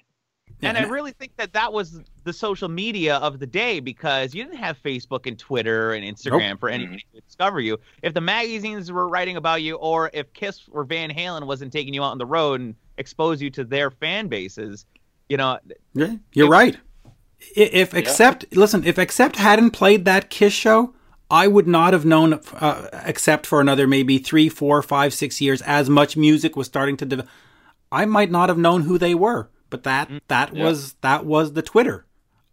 And 0.61 0.77
I 0.77 0.83
really 0.83 1.11
think 1.11 1.35
that 1.37 1.53
that 1.53 1.73
was 1.73 2.01
the 2.23 2.31
social 2.31 2.69
media 2.69 3.17
of 3.17 3.39
the 3.39 3.47
day 3.47 3.79
because 3.79 4.33
you 4.33 4.43
didn't 4.43 4.59
have 4.59 4.81
Facebook 4.81 5.27
and 5.27 5.37
Twitter 5.37 5.93
and 5.93 6.05
Instagram 6.05 6.59
for 6.59 6.69
anybody 6.69 6.97
mm-hmm. 6.97 7.17
to 7.17 7.21
discover 7.21 7.59
you. 7.59 7.77
If 8.01 8.13
the 8.13 8.21
magazines 8.21 8.91
were 8.91 9.09
writing 9.09 9.35
about 9.35 9.61
you, 9.61 9.75
or 9.75 10.09
if 10.13 10.31
Kiss 10.33 10.61
or 10.71 10.85
Van 10.85 11.09
Halen 11.09 11.45
wasn't 11.47 11.73
taking 11.73 11.93
you 11.93 12.03
out 12.03 12.11
on 12.11 12.17
the 12.17 12.25
road 12.25 12.61
and 12.61 12.75
expose 12.97 13.41
you 13.41 13.49
to 13.51 13.63
their 13.63 13.91
fan 13.91 14.27
bases, 14.27 14.85
you 15.27 15.37
know, 15.37 15.59
Yeah, 15.93 16.15
you're 16.33 16.49
right. 16.49 16.75
I- 16.75 17.09
If 17.55 17.93
Accept, 17.93 18.45
listen, 18.55 18.85
if 18.85 18.97
Accept 18.97 19.35
hadn't 19.35 19.71
played 19.71 20.05
that 20.05 20.29
Kiss 20.29 20.53
show, 20.53 20.93
I 21.31 21.47
would 21.47 21.67
not 21.67 21.93
have 21.93 22.05
known, 22.05 22.33
uh, 22.53 22.89
except 23.05 23.47
for 23.47 23.59
another 23.61 23.87
maybe 23.87 24.17
three, 24.19 24.49
four, 24.49 24.81
five, 24.83 25.13
six 25.13 25.41
years, 25.41 25.61
as 25.63 25.89
much 25.89 26.15
music 26.15 26.55
was 26.55 26.67
starting 26.67 26.97
to 26.97 27.05
develop. 27.05 27.29
I 27.91 28.05
might 28.05 28.29
not 28.31 28.49
have 28.49 28.57
known 28.57 28.83
who 28.83 28.97
they 28.97 29.15
were, 29.15 29.49
but 29.69 29.83
that 29.83 30.09
that 30.27 30.55
Yeah. 30.55 30.63
was 30.63 30.93
that 31.01 31.25
was 31.25 31.53
the 31.53 31.61
Twitter 31.61 32.05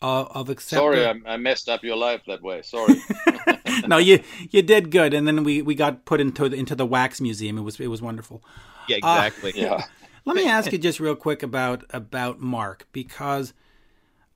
uh, 0.03 0.25
of 0.31 0.49
Accept. 0.49 0.79
Sorry, 0.81 1.05
I, 1.07 1.15
I 1.27 1.37
messed 1.37 1.69
up 1.69 1.83
your 1.85 1.97
life 1.97 2.23
that 2.27 2.43
way. 2.43 2.62
Sorry. 2.62 2.95
no, 3.87 3.99
you 3.99 4.23
you 4.50 4.62
did 4.62 4.91
good, 4.91 5.12
and 5.15 5.27
then 5.27 5.45
we, 5.45 5.61
we 5.62 5.75
got 5.75 6.05
put 6.05 6.21
into 6.21 6.49
the, 6.49 6.57
into 6.57 6.75
the 6.75 6.87
Wax 6.87 7.21
Museum. 7.21 7.59
It 7.59 7.62
was 7.62 7.79
it 7.81 7.89
was 7.89 8.00
wonderful. 8.00 8.43
yeah, 8.89 8.97
exactly. 8.97 9.53
yeah. 9.55 9.85
Let 10.25 10.37
me 10.37 10.47
ask 10.57 10.73
you 10.73 10.79
just 10.79 11.00
real 11.00 11.17
quick 11.17 11.43
about 11.43 11.85
about 11.91 12.41
Mark 12.41 12.87
because 12.93 13.53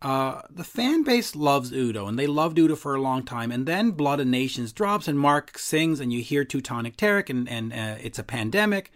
uh, 0.04 0.42
the 0.50 0.62
fan 0.64 1.02
base 1.02 1.34
loves 1.34 1.72
Udo 1.72 2.06
and 2.06 2.18
they 2.18 2.26
loved 2.26 2.58
Udo 2.58 2.76
for 2.76 2.94
a 2.94 3.00
long 3.00 3.24
time, 3.24 3.50
and 3.50 3.66
then 3.66 3.90
Blood 3.92 4.20
of 4.20 4.26
Nations 4.26 4.72
drops 4.72 5.08
and 5.08 5.18
Mark 5.18 5.58
sings, 5.58 5.98
and 5.98 6.12
you 6.12 6.22
hear 6.22 6.44
Teutonic 6.44 6.96
Terror 6.96 7.24
and 7.28 7.48
and 7.48 7.72
uh, 7.72 7.96
it's 8.00 8.18
a 8.18 8.22
pandemic. 8.24 8.92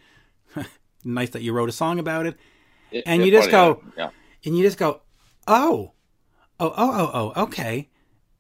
nice 1.05 1.31
that 1.31 1.43
you 1.43 1.53
wrote 1.53 1.69
a 1.69 1.73
song 1.73 1.99
about 1.99 2.27
it, 2.27 2.37
And 3.07 3.21
Yeah, 3.21 3.27
you 3.27 3.33
just 3.33 3.51
go- 3.51 3.83
yeah. 3.97 4.11
and 4.45 4.57
you 4.57 4.63
just 4.65 4.79
go, 4.79 5.01
oh, 5.47 5.93
oh, 6.61 6.73
oh, 6.77 7.11
oh, 7.13 7.33
oh, 7.37 7.43
okay. 7.45 7.89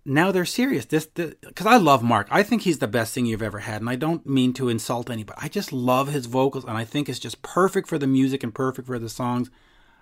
Now 0.04 0.32
they're 0.32 0.46
serious. 0.46 0.86
This 0.86 1.04
because 1.06 1.66
I 1.66 1.76
love 1.76 2.02
Mark. 2.02 2.28
I 2.30 2.42
think 2.42 2.62
he's 2.62 2.78
the 2.78 2.88
best 2.88 3.12
singer 3.12 3.28
you've 3.28 3.42
ever 3.42 3.58
had, 3.60 3.80
and 3.82 3.90
I 3.90 3.96
don't 3.96 4.26
mean 4.26 4.52
to 4.54 4.68
insult 4.70 5.10
anybody. 5.10 5.38
I 5.42 5.48
just 5.48 5.70
love 5.72 6.08
his 6.08 6.26
vocals, 6.26 6.64
and 6.64 6.78
I 6.78 6.84
think 6.84 7.08
it's 7.08 7.18
just 7.18 7.42
perfect 7.42 7.88
for 7.88 7.98
the 7.98 8.06
music 8.06 8.42
and 8.42 8.54
perfect 8.54 8.86
for 8.86 8.98
the 8.98 9.08
songs. 9.10 9.50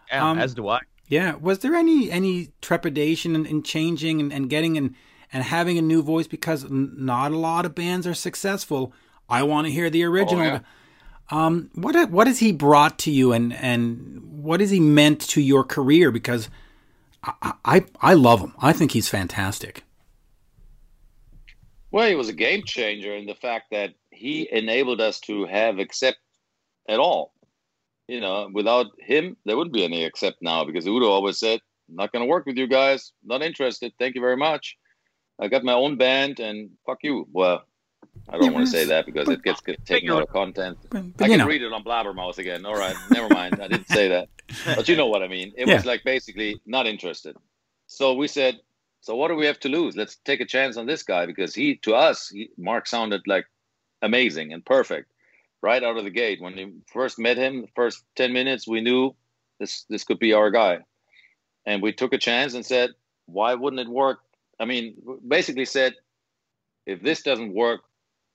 Yeah, 0.08 0.30
Um, 0.30 0.38
as 0.38 0.54
do 0.54 0.68
I. 0.68 0.80
Yeah. 1.08 1.36
Was 1.36 1.60
there 1.60 1.74
any 1.74 2.10
any 2.10 2.50
trepidation 2.60 3.34
in, 3.34 3.46
in 3.46 3.62
changing 3.62 4.20
and, 4.20 4.32
and 4.32 4.50
getting 4.50 4.76
and 4.76 4.94
and 5.32 5.44
having 5.44 5.78
a 5.78 5.82
new 5.82 6.02
voice 6.02 6.26
because 6.26 6.64
n- 6.64 6.94
not 6.96 7.32
a 7.32 7.38
lot 7.38 7.64
of 7.66 7.74
bands 7.74 8.06
are 8.06 8.14
successful? 8.14 8.92
I 9.28 9.42
want 9.42 9.66
to 9.66 9.72
hear 9.72 9.90
the 9.90 10.04
original. 10.04 10.44
yeah. 10.44 10.60
Um, 11.30 11.70
what 11.74 12.10
what 12.10 12.26
has 12.28 12.38
he 12.38 12.52
brought 12.52 12.98
to 13.00 13.10
you, 13.10 13.32
and 13.32 13.52
and 13.54 14.22
what 14.42 14.60
has 14.60 14.70
he 14.70 14.78
meant 14.78 15.20
to 15.22 15.40
your 15.40 15.64
career? 15.64 16.10
Because 16.12 16.48
I 17.24 17.54
I, 17.64 17.84
I 18.00 18.14
love 18.14 18.40
him. 18.40 18.54
I 18.60 18.72
think 18.72 18.92
he's 18.92 19.08
fantastic. 19.08 19.82
Well, 21.90 22.08
he 22.08 22.14
was 22.14 22.28
a 22.28 22.34
game 22.34 22.62
changer 22.64 23.14
in 23.14 23.26
the 23.26 23.34
fact 23.34 23.70
that 23.70 23.94
he 24.10 24.48
enabled 24.50 25.00
us 25.00 25.18
to 25.20 25.46
have 25.46 25.78
accept 25.78 26.18
at 26.88 26.98
all. 27.00 27.32
You 28.08 28.20
know, 28.20 28.48
without 28.52 28.86
him, 29.00 29.36
there 29.44 29.56
wouldn't 29.56 29.74
be 29.74 29.84
any 29.84 30.04
Accept 30.04 30.38
now 30.40 30.64
because 30.64 30.86
Udo 30.86 31.08
always 31.10 31.38
said, 31.38 31.60
"Not 31.88 32.12
going 32.12 32.24
to 32.24 32.28
work 32.30 32.46
with 32.46 32.56
you 32.56 32.66
guys. 32.68 33.12
Not 33.24 33.42
interested. 33.42 33.92
Thank 33.98 34.14
you 34.14 34.20
very 34.20 34.36
much. 34.36 34.76
I 35.40 35.48
got 35.48 35.64
my 35.64 35.72
own 35.72 35.96
band, 35.96 36.38
and 36.38 36.70
fuck 36.86 36.98
you." 37.02 37.26
Well, 37.32 37.64
I 38.28 38.36
don't 38.38 38.46
Yeah, 38.46 38.50
want 38.52 38.66
to 38.66 38.70
say 38.70 38.84
that 38.86 39.06
because 39.06 39.28
it 39.28 39.42
gets 39.42 39.60
get 39.60 39.84
taken 39.84 40.10
out 40.10 40.22
of 40.22 40.28
content. 40.28 40.78
But, 40.90 41.16
but 41.16 41.24
I 41.24 41.28
can 41.28 41.38
know, 41.38 41.46
read 41.46 41.62
it 41.62 41.72
on 41.72 41.82
Blabbermouth 41.82 42.38
again. 42.38 42.64
All 42.64 42.76
right, 42.76 42.96
never 43.10 43.28
mind. 43.28 43.60
I 43.60 43.68
didn't 43.68 43.88
say 43.88 44.08
that, 44.08 44.28
but 44.64 44.88
you 44.88 44.96
know 44.96 45.06
what 45.08 45.22
I 45.22 45.28
mean. 45.28 45.52
It 45.56 45.66
Yeah. 45.66 45.74
was 45.74 45.84
like 45.84 46.04
basically 46.04 46.60
not 46.64 46.86
interested. 46.86 47.36
So 47.88 48.14
we 48.14 48.28
said, 48.28 48.60
so 49.00 49.14
what 49.16 49.28
do 49.28 49.34
we 49.36 49.46
have 49.46 49.60
to 49.60 49.68
lose? 49.68 49.96
Let's 49.96 50.16
take 50.24 50.40
a 50.40 50.46
chance 50.46 50.76
on 50.76 50.86
this 50.86 51.02
guy 51.02 51.26
because 51.26 51.54
he, 51.54 51.76
to 51.78 51.94
us, 51.94 52.28
he, 52.28 52.50
Mark 52.56 52.86
sounded 52.86 53.22
like 53.26 53.46
amazing 54.02 54.52
and 54.52 54.64
perfect 54.64 55.10
right 55.66 55.82
out 55.82 55.98
of 55.98 56.04
the 56.04 56.18
gate. 56.22 56.40
When 56.40 56.54
we 56.54 56.72
first 56.92 57.18
met 57.18 57.36
him, 57.36 57.62
the 57.62 57.74
first 57.74 58.04
ten 58.14 58.32
minutes, 58.32 58.68
we 58.68 58.80
knew 58.80 59.14
this 59.60 59.84
this 59.90 60.04
could 60.04 60.20
be 60.20 60.32
our 60.32 60.50
guy, 60.50 60.74
and 61.64 61.82
we 61.82 61.92
took 61.92 62.12
a 62.14 62.24
chance 62.28 62.54
and 62.54 62.64
said, 62.64 62.90
why 63.26 63.54
wouldn't 63.54 63.84
it 63.86 63.98
work? 64.04 64.18
I 64.62 64.64
mean, 64.64 64.94
basically 65.26 65.66
said, 65.66 65.92
if 66.86 67.02
this 67.02 67.22
doesn't 67.22 67.52
work, 67.52 67.80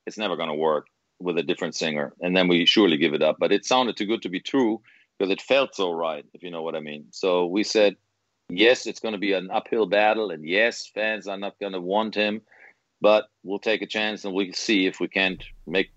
it's 0.06 0.18
never 0.18 0.36
going 0.36 0.50
to 0.50 0.66
work 0.72 0.86
with 1.20 1.38
a 1.38 1.44
different 1.50 1.76
singer, 1.76 2.14
and 2.20 2.36
then 2.36 2.48
we 2.48 2.66
surely 2.66 2.98
give 2.98 3.14
it 3.14 3.24
up. 3.24 3.38
But 3.40 3.52
it 3.52 3.66
sounded 3.66 3.96
too 3.96 4.10
good 4.12 4.24
to 4.24 4.30
be 4.30 4.42
true 4.42 4.82
because 5.18 5.32
it 5.32 5.42
felt 5.42 5.76
so 5.76 5.92
right, 5.92 6.26
if 6.34 6.44
you 6.44 6.52
know 6.52 6.64
what 6.64 6.76
I 6.76 6.82
mean. 6.82 7.06
So 7.12 7.46
we 7.46 7.64
said, 7.64 7.96
yes, 8.50 8.88
it's 8.88 9.00
going 9.00 9.14
to 9.14 9.28
be 9.28 9.34
an 9.34 9.50
uphill 9.52 9.86
battle, 9.86 10.32
and 10.32 10.44
yes, 10.44 10.90
fans 10.94 11.28
are 11.28 11.38
not 11.38 11.60
going 11.60 11.74
to 11.74 11.82
want 11.82 12.16
him, 12.16 12.42
but 13.00 13.30
we'll 13.44 13.60
take 13.60 13.82
a 13.82 13.88
chance 13.88 14.26
and 14.26 14.34
we'll 14.34 14.54
see 14.54 14.88
if 14.88 15.00
we 15.00 15.08
can't 15.08 15.44
make 15.66 15.92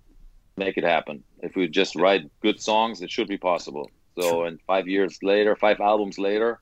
make 0.56 0.76
it 0.76 0.84
happen. 0.84 1.22
If 1.40 1.56
we 1.56 1.68
just 1.68 1.96
write 1.96 2.30
good 2.40 2.60
songs, 2.60 3.02
it 3.02 3.10
should 3.10 3.28
be 3.28 3.38
possible. 3.38 3.90
So, 4.18 4.44
and 4.44 4.60
five 4.66 4.86
years 4.86 5.18
later, 5.22 5.56
five 5.56 5.80
albums 5.80 6.18
later, 6.18 6.60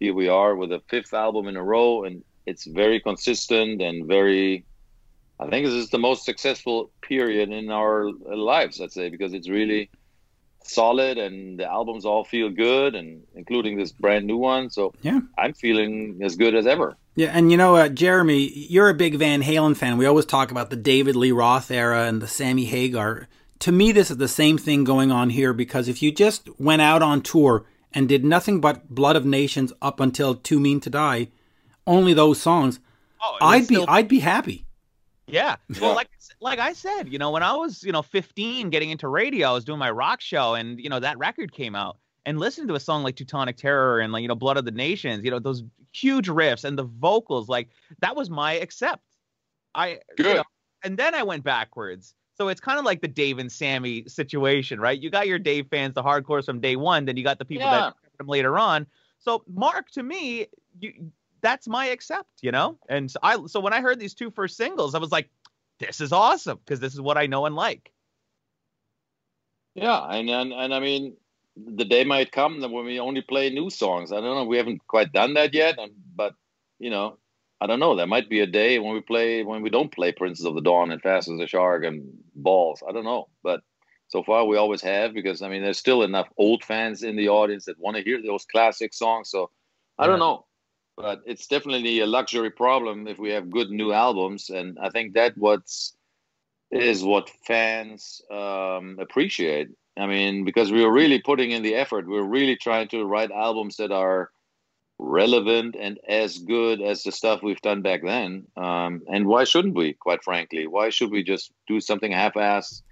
here 0.00 0.14
we 0.14 0.28
are 0.28 0.56
with 0.56 0.72
a 0.72 0.80
fifth 0.88 1.12
album 1.12 1.46
in 1.48 1.56
a 1.56 1.62
row, 1.62 2.04
and 2.04 2.24
it's 2.46 2.64
very 2.64 3.00
consistent 3.00 3.82
and 3.82 4.06
very. 4.06 4.64
I 5.38 5.48
think 5.48 5.66
this 5.66 5.74
is 5.74 5.90
the 5.90 5.98
most 5.98 6.24
successful 6.24 6.90
period 7.02 7.50
in 7.50 7.70
our 7.70 8.10
lives, 8.12 8.80
I'd 8.80 8.92
say, 8.92 9.08
because 9.10 9.34
it's 9.34 9.48
really 9.48 9.90
solid 10.62 11.18
and 11.18 11.58
the 11.58 11.70
albums 11.70 12.04
all 12.04 12.24
feel 12.24 12.48
good, 12.48 12.94
and 12.94 13.22
including 13.34 13.76
this 13.76 13.92
brand 13.92 14.26
new 14.26 14.38
one. 14.38 14.70
So 14.70 14.94
Yeah. 15.02 15.20
I'm 15.36 15.52
feeling 15.52 16.20
as 16.22 16.36
good 16.36 16.54
as 16.54 16.66
ever. 16.66 16.96
Yeah, 17.16 17.30
and 17.32 17.50
you 17.52 17.56
know, 17.56 17.76
uh, 17.76 17.88
Jeremy, 17.88 18.50
you're 18.54 18.88
a 18.88 18.94
big 18.94 19.16
Van 19.16 19.42
Halen 19.42 19.76
fan. 19.76 19.98
We 19.98 20.06
always 20.06 20.24
talk 20.26 20.50
about 20.50 20.70
the 20.70 20.76
David 20.76 21.14
Lee 21.14 21.30
Roth 21.32 21.70
era 21.70 22.06
and 22.08 22.20
the 22.20 22.26
Sammy 22.26 22.64
Hagar. 22.64 23.28
To 23.60 23.72
me, 23.72 23.92
this 23.92 24.10
is 24.10 24.16
the 24.16 24.26
same 24.28 24.58
thing 24.58 24.82
going 24.84 25.12
on 25.12 25.30
here 25.30 25.52
because 25.52 25.86
if 25.88 26.02
you 26.02 26.10
just 26.12 26.48
went 26.58 26.82
out 26.82 27.02
on 27.02 27.22
tour 27.22 27.64
and 27.92 28.08
did 28.08 28.24
nothing 28.24 28.60
but 28.60 28.88
Blood 28.88 29.14
of 29.14 29.24
Nations 29.24 29.72
up 29.80 30.00
until 30.00 30.34
Too 30.34 30.58
Mean 30.58 30.80
to 30.80 30.90
Die, 30.90 31.28
only 31.86 32.14
those 32.14 32.40
songs, 32.40 32.80
Oh, 33.22 33.38
I'd 33.40 33.60
be 33.68 33.76
still- 33.76 33.86
I'd 33.88 34.08
be 34.08 34.18
happy. 34.18 34.66
Yeah. 35.26 35.56
Yeah. 35.68 35.78
Well, 35.80 35.94
like 35.94 36.08
like 36.40 36.58
I 36.58 36.72
said, 36.74 37.04
you 37.10 37.18
know, 37.18 37.30
when 37.30 37.42
I 37.42 37.54
was, 37.54 37.82
you 37.84 37.92
know, 37.92 38.02
15 38.02 38.68
getting 38.70 38.90
into 38.90 39.08
radio, 39.08 39.48
I 39.48 39.52
was 39.52 39.64
doing 39.64 39.78
my 39.78 39.90
rock 39.90 40.20
show 40.20 40.54
and, 40.54 40.78
you 40.78 40.90
know, 40.90 41.00
that 41.00 41.16
record 41.16 41.52
came 41.52 41.74
out 41.74 41.96
and 42.26 42.38
listening 42.38 42.68
to 42.68 42.74
a 42.74 42.80
song 42.80 43.02
like 43.02 43.16
Teutonic 43.16 43.56
Terror 43.56 44.00
and 44.00 44.12
like, 44.12 44.22
you 44.22 44.28
know, 44.28 44.34
Blood 44.34 44.56
of 44.56 44.64
the 44.64 44.70
Nations, 44.70 45.24
you 45.24 45.30
know, 45.30 45.38
those 45.38 45.62
huge 45.92 46.28
riffs 46.28 46.64
and 46.64 46.78
the 46.78 46.84
vocals, 46.84 47.48
like 47.48 47.70
that 48.00 48.16
was 48.16 48.30
my 48.30 48.54
accept. 48.54 49.02
I 49.74 50.00
you 50.18 50.34
know, 50.34 50.44
and 50.82 50.96
then 50.98 51.14
I 51.14 51.22
went 51.22 51.44
backwards 51.44 52.14
So 52.36 52.48
it's 52.48 52.60
kind 52.60 52.78
of 52.78 52.84
like 52.84 53.00
the 53.00 53.08
Dave 53.08 53.38
and 53.38 53.50
Sammy 53.50 54.04
situation, 54.08 54.80
right? 54.80 55.00
You 55.00 55.10
got 55.10 55.28
your 55.28 55.38
Dave 55.38 55.68
fans, 55.68 55.94
the 55.94 56.02
hardcores 56.02 56.44
from 56.46 56.60
day 56.60 56.76
one, 56.76 57.04
then 57.04 57.16
you 57.16 57.24
got 57.24 57.38
the 57.38 57.44
people 57.44 57.70
Yeah. 57.70 57.70
that 57.70 57.94
them 58.18 58.28
later 58.28 58.58
on. 58.58 58.86
So 59.18 59.44
Mark, 59.48 59.90
to 59.92 60.02
me, 60.02 60.46
you, 60.80 61.12
that's 61.40 61.68
my 61.68 61.86
accept, 61.86 62.30
you 62.42 62.52
know. 62.52 62.78
And 62.88 63.10
so 63.10 63.18
I, 63.22 63.46
so 63.46 63.60
when 63.60 63.72
I 63.72 63.80
heard 63.80 63.98
these 63.98 64.14
two 64.14 64.30
first 64.30 64.56
singles, 64.56 64.94
I 64.94 64.98
was 64.98 65.12
like, 65.12 65.30
this 65.78 66.00
is 66.00 66.12
awesome 66.12 66.58
because 66.64 66.80
this 66.80 66.94
is 66.94 67.00
what 67.00 67.18
I 67.18 67.26
know 67.26 67.46
and 67.46 67.56
like. 67.56 67.92
Yeah, 69.74 70.00
and, 70.08 70.30
and 70.30 70.52
and 70.52 70.74
I 70.74 70.80
mean, 70.80 71.16
the 71.56 71.84
day 71.84 72.04
might 72.04 72.32
come 72.32 72.60
that 72.60 72.70
when 72.70 72.84
we 72.84 72.98
only 72.98 73.22
play 73.22 73.50
new 73.50 73.70
songs. 73.70 74.12
I 74.12 74.16
don't 74.16 74.36
know. 74.36 74.44
We 74.44 74.56
haven't 74.56 74.86
quite 74.86 75.12
done 75.12 75.34
that 75.34 75.54
yet, 75.54 75.78
but 76.14 76.34
you 76.78 76.90
know, 76.90 77.18
I 77.60 77.66
don't 77.66 77.80
know. 77.80 77.94
There 77.94 78.06
might 78.06 78.28
be 78.28 78.40
a 78.40 78.46
day 78.46 78.78
when 78.78 78.94
we 78.94 79.00
play 79.00 79.42
when 79.42 79.62
we 79.62 79.70
don't 79.70 79.92
play 79.92 80.12
Princess 80.12 80.46
of 80.46 80.54
the 80.54 80.60
Dawn 80.60 80.90
and 80.90 81.00
Fast 81.00 81.28
as 81.28 81.40
a 81.40 81.46
Shark 81.46 81.84
and 81.84 82.12
Balls. 82.34 82.82
I 82.86 82.92
don't 82.92 83.04
know, 83.04 83.28
but 83.42 83.62
so 84.08 84.22
far 84.22 84.44
we 84.44 84.56
always 84.56 84.82
have 84.82 85.14
because 85.14 85.42
I 85.42 85.48
mean, 85.48 85.62
there's 85.62 85.78
still 85.78 86.02
enough 86.02 86.28
old 86.36 86.64
fans 86.64 87.02
in 87.02 87.16
the 87.16 87.28
audience 87.28 87.66
that 87.66 87.78
want 87.78 87.96
to 87.96 88.02
hear 88.02 88.20
those 88.20 88.44
classic 88.44 88.92
songs. 88.92 89.30
So 89.30 89.50
I 89.98 90.06
don't 90.06 90.18
know, 90.18 90.46
but 90.96 91.22
it's 91.24 91.46
definitely 91.46 92.00
a 92.00 92.06
luxury 92.06 92.50
problem 92.50 93.06
if 93.06 93.18
we 93.18 93.30
have 93.30 93.50
good 93.50 93.70
new 93.70 93.92
albums, 93.92 94.50
and 94.50 94.78
I 94.80 94.90
think 94.90 95.14
that 95.14 95.38
what's 95.38 95.96
is 96.82 97.04
what 97.04 97.30
fans 97.46 98.22
um, 98.30 98.98
appreciate. 98.98 99.68
I 99.96 100.06
mean, 100.06 100.44
because 100.44 100.72
we 100.72 100.84
are 100.84 100.90
really 100.90 101.20
putting 101.20 101.52
in 101.52 101.62
the 101.62 101.76
effort. 101.76 102.08
We're 102.08 102.22
really 102.22 102.56
trying 102.56 102.88
to 102.88 103.04
write 103.04 103.30
albums 103.30 103.76
that 103.76 103.92
are 103.92 104.30
relevant 104.98 105.76
and 105.78 105.98
as 106.08 106.38
good 106.38 106.80
as 106.80 107.02
the 107.02 107.12
stuff 107.12 107.42
we've 107.42 107.60
done 107.60 107.82
back 107.82 108.02
then. 108.02 108.46
Um, 108.56 109.02
and 109.08 109.26
why 109.26 109.44
shouldn't 109.44 109.74
we, 109.74 109.92
quite 109.92 110.24
frankly? 110.24 110.66
Why 110.66 110.90
should 110.90 111.10
we 111.10 111.22
just 111.22 111.52
do 111.68 111.80
something 111.80 112.12
half-assed 112.12 112.82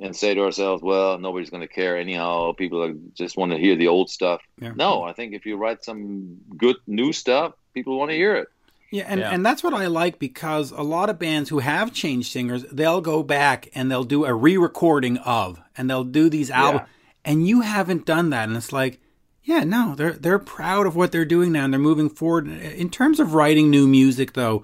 and 0.00 0.16
say 0.16 0.34
to 0.34 0.42
ourselves, 0.42 0.82
well, 0.82 1.18
nobody's 1.18 1.50
going 1.50 1.60
to 1.60 1.68
care 1.68 1.96
anyhow. 1.96 2.52
People 2.52 2.82
are, 2.82 2.94
just 3.14 3.36
want 3.36 3.52
to 3.52 3.58
hear 3.58 3.76
the 3.76 3.88
old 3.88 4.10
stuff. 4.10 4.40
Yeah. 4.60 4.72
No, 4.74 5.04
I 5.04 5.12
think 5.12 5.34
if 5.34 5.46
you 5.46 5.56
write 5.56 5.84
some 5.84 6.38
good 6.56 6.76
new 6.86 7.12
stuff, 7.12 7.54
people 7.74 7.98
want 7.98 8.10
to 8.10 8.16
hear 8.16 8.34
it. 8.36 8.48
Yeah, 8.92 9.06
and, 9.08 9.20
Yeah. 9.20 9.30
and 9.30 9.44
that's 9.44 9.64
what 9.64 9.72
I 9.74 9.86
like 9.86 10.18
because 10.18 10.70
a 10.70 10.82
lot 10.82 11.08
of 11.10 11.18
bands 11.18 11.48
who 11.48 11.60
have 11.60 11.92
changed 11.92 12.30
singers, 12.30 12.64
they'll 12.70 13.00
go 13.00 13.22
back 13.22 13.68
and 13.74 13.90
they'll 13.90 14.04
do 14.04 14.24
a 14.26 14.34
re-recording 14.34 15.16
of, 15.18 15.60
and 15.76 15.88
they'll 15.88 16.04
do 16.04 16.28
these 16.28 16.50
albums, 16.50 16.86
and 17.24 17.48
you 17.48 17.62
haven't 17.62 18.04
done 18.04 18.30
that, 18.30 18.48
and 18.48 18.56
it's 18.56 18.72
like, 18.72 19.00
yeah, 19.44 19.64
no, 19.64 19.94
they're 19.96 20.12
they're 20.12 20.38
proud 20.38 20.86
of 20.86 20.94
what 20.94 21.10
they're 21.10 21.24
doing 21.24 21.50
now, 21.52 21.64
and 21.64 21.72
they're 21.72 21.80
moving 21.80 22.08
forward. 22.10 22.46
In 22.48 22.90
terms 22.90 23.18
of 23.18 23.34
writing 23.34 23.70
new 23.70 23.88
music, 23.88 24.34
though, 24.34 24.62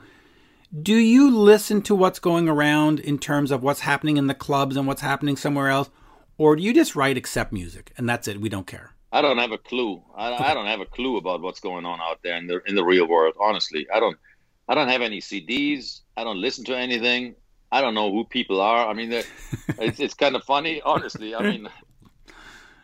do 0.83 0.95
you 0.95 1.31
listen 1.35 1.81
to 1.83 1.95
what's 1.95 2.19
going 2.19 2.49
around 2.49 3.01
in 3.01 3.19
terms 3.19 3.51
of 3.51 3.63
what's 3.63 3.81
happening 3.81 4.19
in 4.19 4.27
the 4.27 4.35
clubs 4.35 4.77
and 4.77 4.87
what's 4.87 5.01
happening 5.01 5.37
somewhere 5.37 5.69
else, 5.69 5.89
or 6.37 6.55
do 6.55 6.63
you 6.63 6.75
just 6.75 6.95
write 6.95 7.17
accept 7.17 7.51
music 7.53 7.93
and 7.97 8.07
that's 8.09 8.29
it? 8.29 8.41
We 8.41 8.51
don't 8.51 8.67
care. 8.67 8.93
I 9.11 9.23
don't 9.23 9.39
have 9.39 9.53
a 9.53 9.59
clue. 9.59 10.03
I, 10.17 10.51
I 10.51 10.55
don't 10.55 10.67
have 10.67 10.81
a 10.81 10.87
clue 10.87 11.17
about 11.17 11.41
what's 11.41 11.61
going 11.61 11.87
on 11.87 12.01
out 12.01 12.21
there 12.23 12.37
in 12.37 12.47
the 12.47 12.61
in 12.67 12.75
the 12.75 12.85
real 12.85 13.09
world. 13.09 13.35
Honestly, 13.41 13.87
I 13.93 14.01
don't. 14.01 14.17
I 14.71 14.75
don't 14.75 14.89
have 14.89 15.01
any 15.01 15.21
CDs. 15.21 16.01
I 16.17 16.25
don't 16.25 16.41
listen 16.41 16.65
to 16.67 16.77
anything. 16.77 17.35
I 17.73 17.81
don't 17.81 17.95
know 17.95 18.13
who 18.13 18.25
people 18.25 18.61
are. 18.61 18.87
I 18.87 18.93
mean, 18.93 19.13
it's 19.79 20.01
it's 20.01 20.15
kind 20.15 20.37
of 20.37 20.45
funny. 20.45 20.83
Honestly, 20.83 21.35
I 21.35 21.43
mean, 21.43 21.69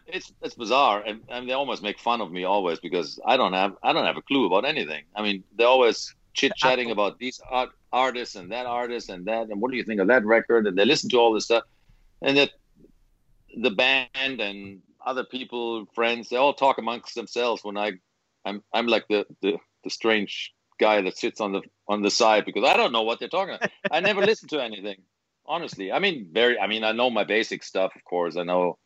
it's 0.07 0.33
it's 0.43 0.55
bizarre, 0.55 1.03
and, 1.07 1.21
and 1.29 1.49
they 1.49 1.53
almost 1.53 1.83
make 1.83 1.99
fun 1.99 2.21
of 2.21 2.33
me 2.33 2.45
always 2.45 2.81
because 2.81 3.21
I 3.27 3.37
don't 3.37 3.53
have 3.53 3.77
I 3.83 3.93
don't 3.93 4.07
have 4.07 4.17
a 4.17 4.23
clue 4.23 4.47
about 4.47 4.65
anything. 4.65 5.05
I 5.15 5.23
mean, 5.23 5.45
they're 5.57 5.67
always 5.67 6.15
chit 6.33 6.53
chatting 6.57 6.91
about 6.91 7.19
these 7.19 7.41
art, 7.51 7.71
artists 7.93 8.35
and 8.35 8.51
that 8.51 8.67
artist 8.67 9.09
and 9.09 9.25
that, 9.27 9.49
and 9.49 9.61
what 9.61 9.71
do 9.71 9.77
you 9.77 9.85
think 9.85 10.01
of 10.01 10.09
that 10.09 10.25
record? 10.25 10.67
And 10.67 10.77
they 10.77 10.85
listen 10.85 11.11
to 11.11 11.19
all 11.19 11.33
this 11.33 11.45
stuff, 11.45 11.65
and 12.23 12.37
that 12.37 12.51
the 13.57 13.71
band 13.71 14.41
and 14.41 14.81
other 15.05 15.25
people, 15.25 15.87
friends, 15.95 16.29
they 16.29 16.37
all 16.37 16.55
talk 16.55 16.79
amongst 16.79 17.15
themselves 17.15 17.65
when 17.65 17.77
I, 17.77 17.93
I'm, 18.45 18.63
I'm 18.73 18.87
like 18.87 19.07
the, 19.09 19.27
the, 19.43 19.59
the 19.85 19.91
strange 19.91 20.53
guy 20.79 21.01
that 21.03 21.17
sits 21.17 21.41
on 21.41 21.53
the 21.53 21.63
on 21.89 22.03
the 22.03 22.11
side 22.11 22.45
because 22.45 22.65
I 22.65 22.77
don't 22.77 22.93
know 22.93 23.03
what 23.03 23.19
they're 23.19 23.29
talking 23.29 23.55
about. 23.55 23.71
I 23.91 24.01
never 24.01 24.21
listen 24.27 24.49
to 24.49 24.63
anything, 24.63 25.03
honestly. 25.47 25.93
I 25.93 25.99
mean, 25.99 26.29
very. 26.33 26.59
I 26.59 26.67
mean, 26.67 26.85
I 26.85 26.93
know 26.93 27.11
my 27.11 27.25
basic 27.25 27.63
stuff, 27.63 27.93
of 27.97 28.05
course. 28.05 28.37
I 28.37 28.43
know 28.43 28.79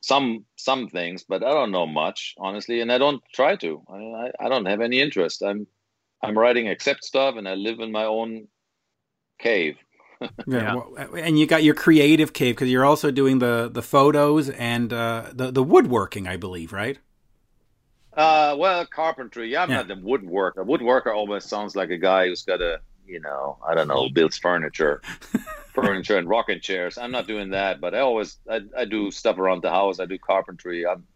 some 0.00 0.44
some 0.56 0.88
things, 0.88 1.24
but 1.28 1.42
I 1.42 1.50
don't 1.50 1.72
know 1.72 1.86
much, 1.86 2.34
honestly, 2.38 2.80
and 2.80 2.92
I 2.92 2.98
don't 2.98 3.22
try 3.34 3.56
to. 3.56 3.82
I, 3.88 3.96
I, 3.96 4.46
I 4.46 4.48
don't 4.48 4.66
have 4.66 4.80
any 4.80 5.00
interest. 5.00 5.42
I'm 5.42 5.66
I'm 6.22 6.38
writing 6.38 6.68
accept 6.68 7.04
stuff, 7.04 7.36
and 7.36 7.48
I 7.48 7.54
live 7.54 7.80
in 7.80 7.92
my 7.92 8.04
own 8.04 8.48
cave. 9.38 9.76
Yeah. 10.46 10.70
well, 10.70 10.94
and 11.14 11.38
you 11.38 11.46
got 11.46 11.62
your 11.62 11.74
creative 11.74 12.32
cave 12.32 12.54
because 12.56 12.70
you're 12.70 12.84
also 12.84 13.10
doing 13.10 13.38
the 13.38 13.68
the 13.72 13.82
photos 13.82 14.48
and 14.50 14.92
uh, 14.92 15.30
the 15.32 15.50
the 15.50 15.62
woodworking, 15.62 16.26
I 16.26 16.36
believe, 16.36 16.72
right? 16.72 16.98
Uh, 18.12 18.56
well, 18.58 18.84
carpentry. 18.86 19.50
Yeah, 19.52 19.62
I'm 19.62 19.70
Yeah. 19.70 19.76
not 19.76 19.90
a 19.90 19.96
woodworker. 19.96 20.58
A 20.62 20.64
Woodworker 20.64 21.14
almost 21.14 21.48
sounds 21.48 21.76
like 21.76 21.90
a 21.90 21.98
guy 21.98 22.26
who's 22.28 22.42
got 22.42 22.60
a, 22.60 22.80
you 23.06 23.20
know, 23.20 23.58
I 23.66 23.74
don't 23.74 23.88
know, 23.88 24.08
builds 24.08 24.38
furniture, 24.38 25.02
furniture 25.74 26.16
and 26.18 26.28
rocking 26.28 26.60
chairs. 26.60 26.98
I'm 26.98 27.12
not 27.12 27.26
doing 27.26 27.50
that, 27.50 27.80
but 27.80 27.94
I 27.94 28.00
always, 28.00 28.38
I, 28.50 28.60
I 28.76 28.84
do 28.86 29.10
stuff 29.10 29.38
around 29.38 29.62
the 29.62 29.70
house. 29.70 30.00
I 30.00 30.06
do 30.06 30.18
carpentry. 30.18 30.86
I'm, 30.86 31.06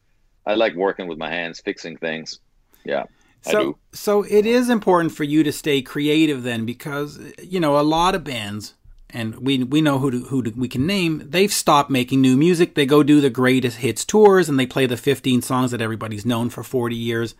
I 0.46 0.54
like 0.54 0.74
working 0.74 1.08
with 1.08 1.18
my 1.18 1.30
hands, 1.30 1.60
fixing 1.60 1.96
things. 1.98 2.40
Yeah, 2.84 3.04
I 3.46 3.50
So 3.50 3.78
so 3.92 4.22
it 4.24 4.46
is 4.46 4.68
important 4.70 5.12
for 5.12 5.24
you 5.24 5.42
to 5.44 5.52
stay 5.52 5.82
creative 5.82 6.42
then 6.42 6.64
because 6.64 7.18
you 7.42 7.60
know 7.60 7.78
a 7.78 7.82
lot 7.82 8.14
of 8.14 8.24
bands 8.24 8.74
and 9.12 9.36
we 9.36 9.62
we 9.62 9.80
know 9.80 9.98
who 9.98 10.10
to, 10.10 10.18
who 10.24 10.42
to, 10.42 10.50
we 10.50 10.68
can 10.68 10.86
name 10.86 11.22
they've 11.24 11.52
stopped 11.52 11.90
making 11.90 12.20
new 12.20 12.36
music. 12.36 12.74
They 12.74 12.86
go 12.86 13.02
do 13.02 13.20
the 13.20 13.30
greatest 13.30 13.78
hits 13.78 14.04
tours 14.04 14.48
and 14.48 14.58
they 14.58 14.66
play 14.66 14.86
the 14.86 14.96
15 14.96 15.42
songs 15.42 15.70
that 15.70 15.82
everybody's 15.82 16.26
known 16.26 16.50
for 16.50 16.62
40 16.62 16.96
years. 16.96 17.34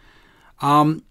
Um 0.61 1.05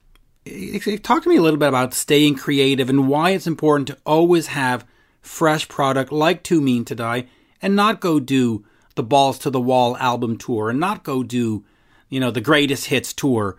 talk 1.04 1.24
to 1.24 1.30
me 1.30 1.38
a 1.38 1.41
little 1.41 1.60
bit 1.60 1.69
about 1.69 1.93
staying 1.93 2.36
creative 2.36 2.89
and 2.89 3.08
why 3.08 3.32
it's 3.32 3.47
important 3.47 3.88
to 3.88 3.97
always 4.06 4.47
have 4.47 4.88
fresh 5.21 5.67
product 5.67 6.12
like 6.12 6.41
Too 6.43 6.62
Mean 6.62 6.84
to 6.86 6.95
Die 6.95 7.28
and 7.62 7.76
not 7.76 8.02
go 8.02 8.19
do 8.19 8.65
the 8.95 9.04
balls 9.04 9.38
to 9.39 9.50
the 9.50 9.62
wall 9.62 9.95
album 9.97 10.38
tour 10.38 10.69
and 10.69 10.80
not 10.80 11.04
go 11.04 11.24
do 11.24 11.63
you 12.10 12.19
know 12.19 12.32
the 12.32 12.41
greatest 12.41 12.86
hits 12.86 13.13
tour 13.13 13.58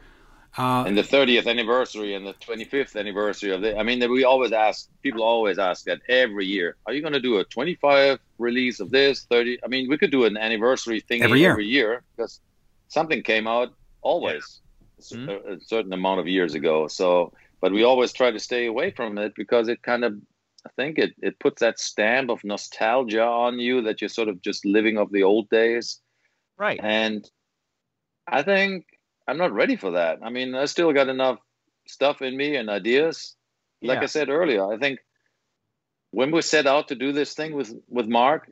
uh, 0.59 0.85
and 0.87 0.97
the 0.97 1.03
30th 1.03 1.47
anniversary 1.47 2.15
and 2.15 2.27
the 2.27 2.35
25th 2.35 2.97
anniversary 2.97 3.53
of 3.53 3.65
it. 3.65 3.77
I 3.79 3.83
mean, 3.83 4.11
we 4.11 4.25
always 4.25 4.53
ask, 4.53 4.89
people 5.03 5.23
always 5.23 5.59
ask 5.59 5.85
that 5.85 6.01
every 6.09 6.47
year, 6.47 6.77
are 6.87 6.93
you 6.93 7.01
going 7.01 7.15
to 7.15 7.21
do 7.21 7.39
a 7.39 7.45
25 7.45 8.19
release 8.39 8.81
of 8.81 8.91
this, 8.91 9.25
30? 9.31 9.59
I 9.65 9.69
mean, 9.69 9.89
we 9.89 9.97
could 9.97 10.11
do 10.11 10.25
an 10.25 10.37
anniversary 10.37 11.01
thing 11.01 11.23
Every 11.23 11.41
year. 11.41 11.53
every 11.53 11.67
year 11.67 12.05
because 12.17 12.41
something 12.89 13.23
came 13.23 13.47
out 13.47 13.71
always 14.03 14.61
Mhm. 15.13 15.29
a, 15.29 15.55
a 15.55 15.61
certain 15.61 15.93
amount 15.93 16.21
of 16.21 16.29
years 16.29 16.55
ago. 16.55 16.87
So, 16.89 17.33
but 17.61 17.73
we 17.73 17.83
always 17.85 18.13
try 18.13 18.31
to 18.31 18.39
stay 18.39 18.67
away 18.67 18.91
from 18.91 19.19
it 19.19 19.33
because 19.35 19.69
it 19.69 19.83
kind 19.83 20.05
of, 20.05 20.15
I 20.67 20.71
think 20.77 20.99
it, 20.99 21.15
it 21.23 21.39
puts 21.41 21.61
that 21.61 21.81
stamp 21.81 22.31
of 22.31 22.45
nostalgia 22.45 23.25
on 23.25 23.59
you 23.59 23.83
that 23.83 24.01
you're 24.01 24.09
sort 24.09 24.29
of 24.29 24.43
just 24.43 24.65
living 24.65 24.99
of 24.99 25.11
the 25.11 25.23
old 25.23 25.49
days. 25.49 26.01
Right. 26.59 26.79
And 26.83 27.29
I 28.29 28.43
think 28.43 28.87
I'm 29.29 29.39
not 29.39 29.53
ready 29.53 29.77
for 29.77 29.93
that. 29.93 30.19
I 30.23 30.31
mean, 30.31 30.55
I 30.55 30.65
still 30.67 30.93
got 30.93 31.09
enough 31.09 31.39
stuff 31.87 32.23
in 32.23 32.37
me 32.37 32.57
and 32.57 32.69
ideas. 32.69 33.35
Like 33.81 33.99
Yeah. 33.99 34.03
I 34.05 34.07
said 34.07 34.29
earlier, 34.29 34.65
I 34.73 34.79
think 34.79 35.01
when 36.11 36.31
we 36.31 36.43
set 36.43 36.67
out 36.67 36.89
to 36.89 36.95
do 36.95 37.13
this 37.13 37.35
thing 37.35 37.55
with 37.55 37.75
with 37.89 38.07
Mark, 38.07 38.51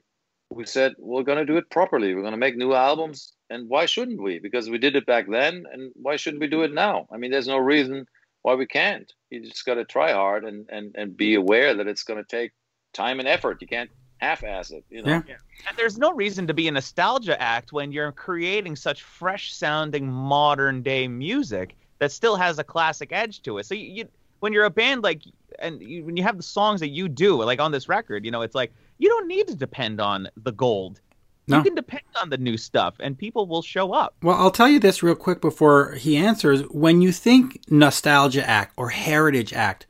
we 0.51 0.67
said 0.67 0.95
we're 0.99 1.23
going 1.23 1.39
to 1.39 1.45
do 1.45 1.57
it 1.57 1.71
properly. 1.71 2.15
We're 2.15 2.23
going 2.23 2.33
to 2.33 2.47
make 2.47 2.57
new 2.57 2.73
albums, 2.75 3.33
and 3.49 3.69
why 3.69 3.87
shouldn't 3.87 4.21
we? 4.23 4.39
Because 4.39 4.69
we 4.69 4.79
did 4.79 4.97
it 4.97 5.07
back 5.07 5.29
then, 5.29 5.65
and 5.73 5.93
why 5.95 6.17
shouldn't 6.17 6.41
we 6.41 6.49
do 6.49 6.63
it 6.63 6.73
now? 6.75 7.07
I 7.13 7.17
mean, 7.19 7.31
there's 7.31 7.49
no 7.49 7.59
reason 7.59 8.07
why 8.43 8.55
we 8.55 8.67
can't. 8.67 9.13
You 9.31 9.43
just 9.43 9.67
got 9.67 9.75
to 9.75 9.85
try 9.85 10.13
hard 10.13 10.45
and 10.45 10.69
and 10.71 10.95
and 10.97 11.17
be 11.17 11.35
aware 11.35 11.75
that 11.75 11.87
it's 11.87 12.03
going 12.05 12.23
to 12.23 12.37
take 12.37 12.53
time 12.93 13.21
and 13.21 13.29
effort. 13.29 13.61
You 13.61 13.69
can't 13.69 13.91
half-ass 14.21 14.71
it. 14.71 14.85
You 14.91 15.03
know. 15.03 15.23
Yeah. 15.27 15.37
And 15.69 15.77
there's 15.77 15.99
no 15.99 16.13
reason 16.13 16.47
to 16.47 16.55
be 16.55 16.69
a 16.69 16.73
nostalgia 16.73 17.41
act 17.41 17.73
when 17.73 17.93
you're 17.93 18.13
creating 18.13 18.77
such 18.77 19.03
fresh 19.03 19.55
sounding 19.55 20.11
modern 20.11 20.83
day 20.83 21.09
music 21.09 21.75
that 21.99 22.13
still 22.13 22.37
has 22.37 22.59
a 22.59 22.65
classic 22.65 23.11
edge 23.13 23.43
to 23.43 23.59
it. 23.59 23.67
So 23.67 23.75
you, 23.75 23.87
you 23.87 24.09
when 24.41 24.53
you're 24.53 24.65
a 24.65 24.71
band 24.71 25.03
like 25.03 25.23
and 25.59 25.81
you, 25.83 26.05
when 26.05 26.17
you 26.17 26.23
have 26.23 26.37
the 26.37 26.43
songs 26.43 26.81
that 26.81 26.89
you 26.89 27.09
do 27.09 27.43
like 27.43 27.61
on 27.61 27.73
this 27.73 27.89
record, 27.89 28.25
you 28.25 28.31
know, 28.31 28.43
it's 28.43 28.55
like 28.55 28.73
you 28.99 29.09
don't 29.09 29.29
need 29.29 29.49
to 29.49 29.55
depend 29.55 30.01
on 30.01 30.29
the 30.37 30.53
gold. 30.53 31.01
No. 31.49 31.57
You 31.59 31.65
can 31.65 31.75
depend 31.75 32.03
on 32.21 32.31
the 32.31 32.39
new 32.39 32.57
stuff 32.57 32.95
and 33.01 33.19
people 33.19 33.47
will 33.47 33.63
show 33.63 33.93
up. 33.93 34.15
Well, 34.23 34.37
I'll 34.37 34.53
tell 34.53 34.69
you 34.69 34.79
this 34.79 35.03
real 35.03 35.17
quick 35.17 35.41
before 35.41 35.95
he 35.95 36.17
answers. 36.17 36.63
When 36.71 37.03
you 37.03 37.11
think 37.11 37.61
nostalgia 37.69 38.49
act 38.49 38.75
or 38.77 38.91
heritage 38.91 39.53
act, 39.53 39.87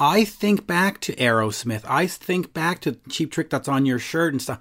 I 0.00 0.24
think 0.24 0.66
back 0.66 1.00
to 1.02 1.14
Aerosmith. 1.16 1.82
I 1.86 2.06
think 2.06 2.54
back 2.54 2.80
to 2.80 2.98
Cheap 3.08 3.30
Trick 3.32 3.50
that's 3.50 3.68
on 3.68 3.84
your 3.86 3.98
shirt 3.98 4.32
and 4.32 4.40
stuff. 4.42 4.58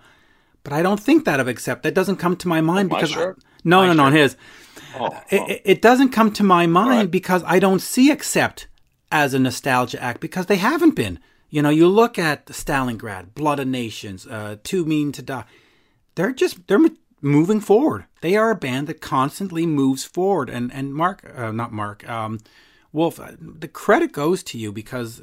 But 0.63 0.73
I 0.73 0.81
don't 0.81 0.99
think 0.99 1.23
that 1.25 1.39
of 1.39 1.47
Accept. 1.47 1.83
That 1.83 1.95
doesn't 1.95 2.17
come 2.17 2.35
to 2.37 2.47
my 2.47 2.59
mind 2.61 2.89
My 2.89 2.99
because 3.01 3.15
I- 3.17 3.31
no, 3.63 3.81
My 3.81 3.87
no, 3.87 3.93
no, 3.93 4.03
on 4.03 4.13
his. 4.13 4.35
Oh, 4.99 5.07
It, 5.29 5.39
oh. 5.41 5.45
it- 5.47 5.61
it 5.65 5.81
doesn't 5.81 6.09
come 6.09 6.31
to 6.33 6.43
my 6.43 6.67
mind 6.67 6.97
Right. 6.99 7.11
because 7.11 7.43
I 7.45 7.59
don't 7.59 7.81
see 7.81 8.11
Accept 8.11 8.67
as 9.11 9.33
a 9.33 9.39
nostalgia 9.39 10.01
act 10.03 10.19
because 10.21 10.47
they 10.47 10.57
haven't 10.57 10.95
been. 10.95 11.19
You 11.49 11.61
know, 11.63 11.69
you 11.69 11.87
look 11.87 12.19
at 12.19 12.45
Stalingrad, 12.47 13.33
Blood 13.33 13.59
of 13.59 13.67
Nations, 13.67 14.27
uh, 14.27 14.57
Too 14.63 14.85
Mean 14.85 15.11
to 15.13 15.21
Die. 15.21 15.45
They're 16.15 16.31
just 16.33 16.67
they're 16.67 16.79
moving 17.21 17.59
forward. 17.61 18.05
They 18.21 18.35
are 18.35 18.51
a 18.51 18.55
band 18.55 18.87
that 18.87 19.01
constantly 19.01 19.65
moves 19.65 20.03
forward. 20.03 20.49
And 20.49 20.71
and 20.73 20.93
Mark, 20.93 21.23
uh, 21.35 21.51
not 21.51 21.71
Mark, 21.71 22.07
um, 22.07 22.39
Wolf, 22.91 23.19
the 23.39 23.67
credit 23.67 24.11
goes 24.11 24.43
to 24.43 24.57
you 24.57 24.71
because 24.71 25.21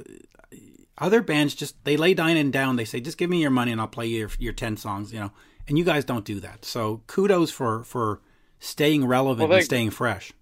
other 0.99 1.21
bands 1.21 1.55
just 1.55 1.83
they 1.85 1.97
lay 1.97 2.15
Dynan 2.15 2.51
down. 2.51 2.77
They 2.77 2.85
say, 2.85 3.01
just 3.01 3.19
give 3.19 3.31
me 3.31 3.41
your 3.41 3.51
money 3.51 3.73
and 3.73 3.81
I'll 3.81 3.89
play 3.89 4.07
your 4.07 4.31
your 4.39 4.53
ten 4.53 4.77
songs. 4.77 5.13
You 5.13 5.21
know, 5.21 5.33
and 5.69 5.79
you 5.79 5.85
guys 5.85 6.05
don't 6.05 6.25
do 6.25 6.41
that. 6.41 6.65
So 6.65 7.03
kudos 7.07 7.51
for 7.51 7.83
for 7.85 8.21
staying 8.59 9.07
relevant 9.07 9.49
well, 9.49 9.59
and 9.59 9.65
staying 9.65 9.91
fresh. 9.91 10.33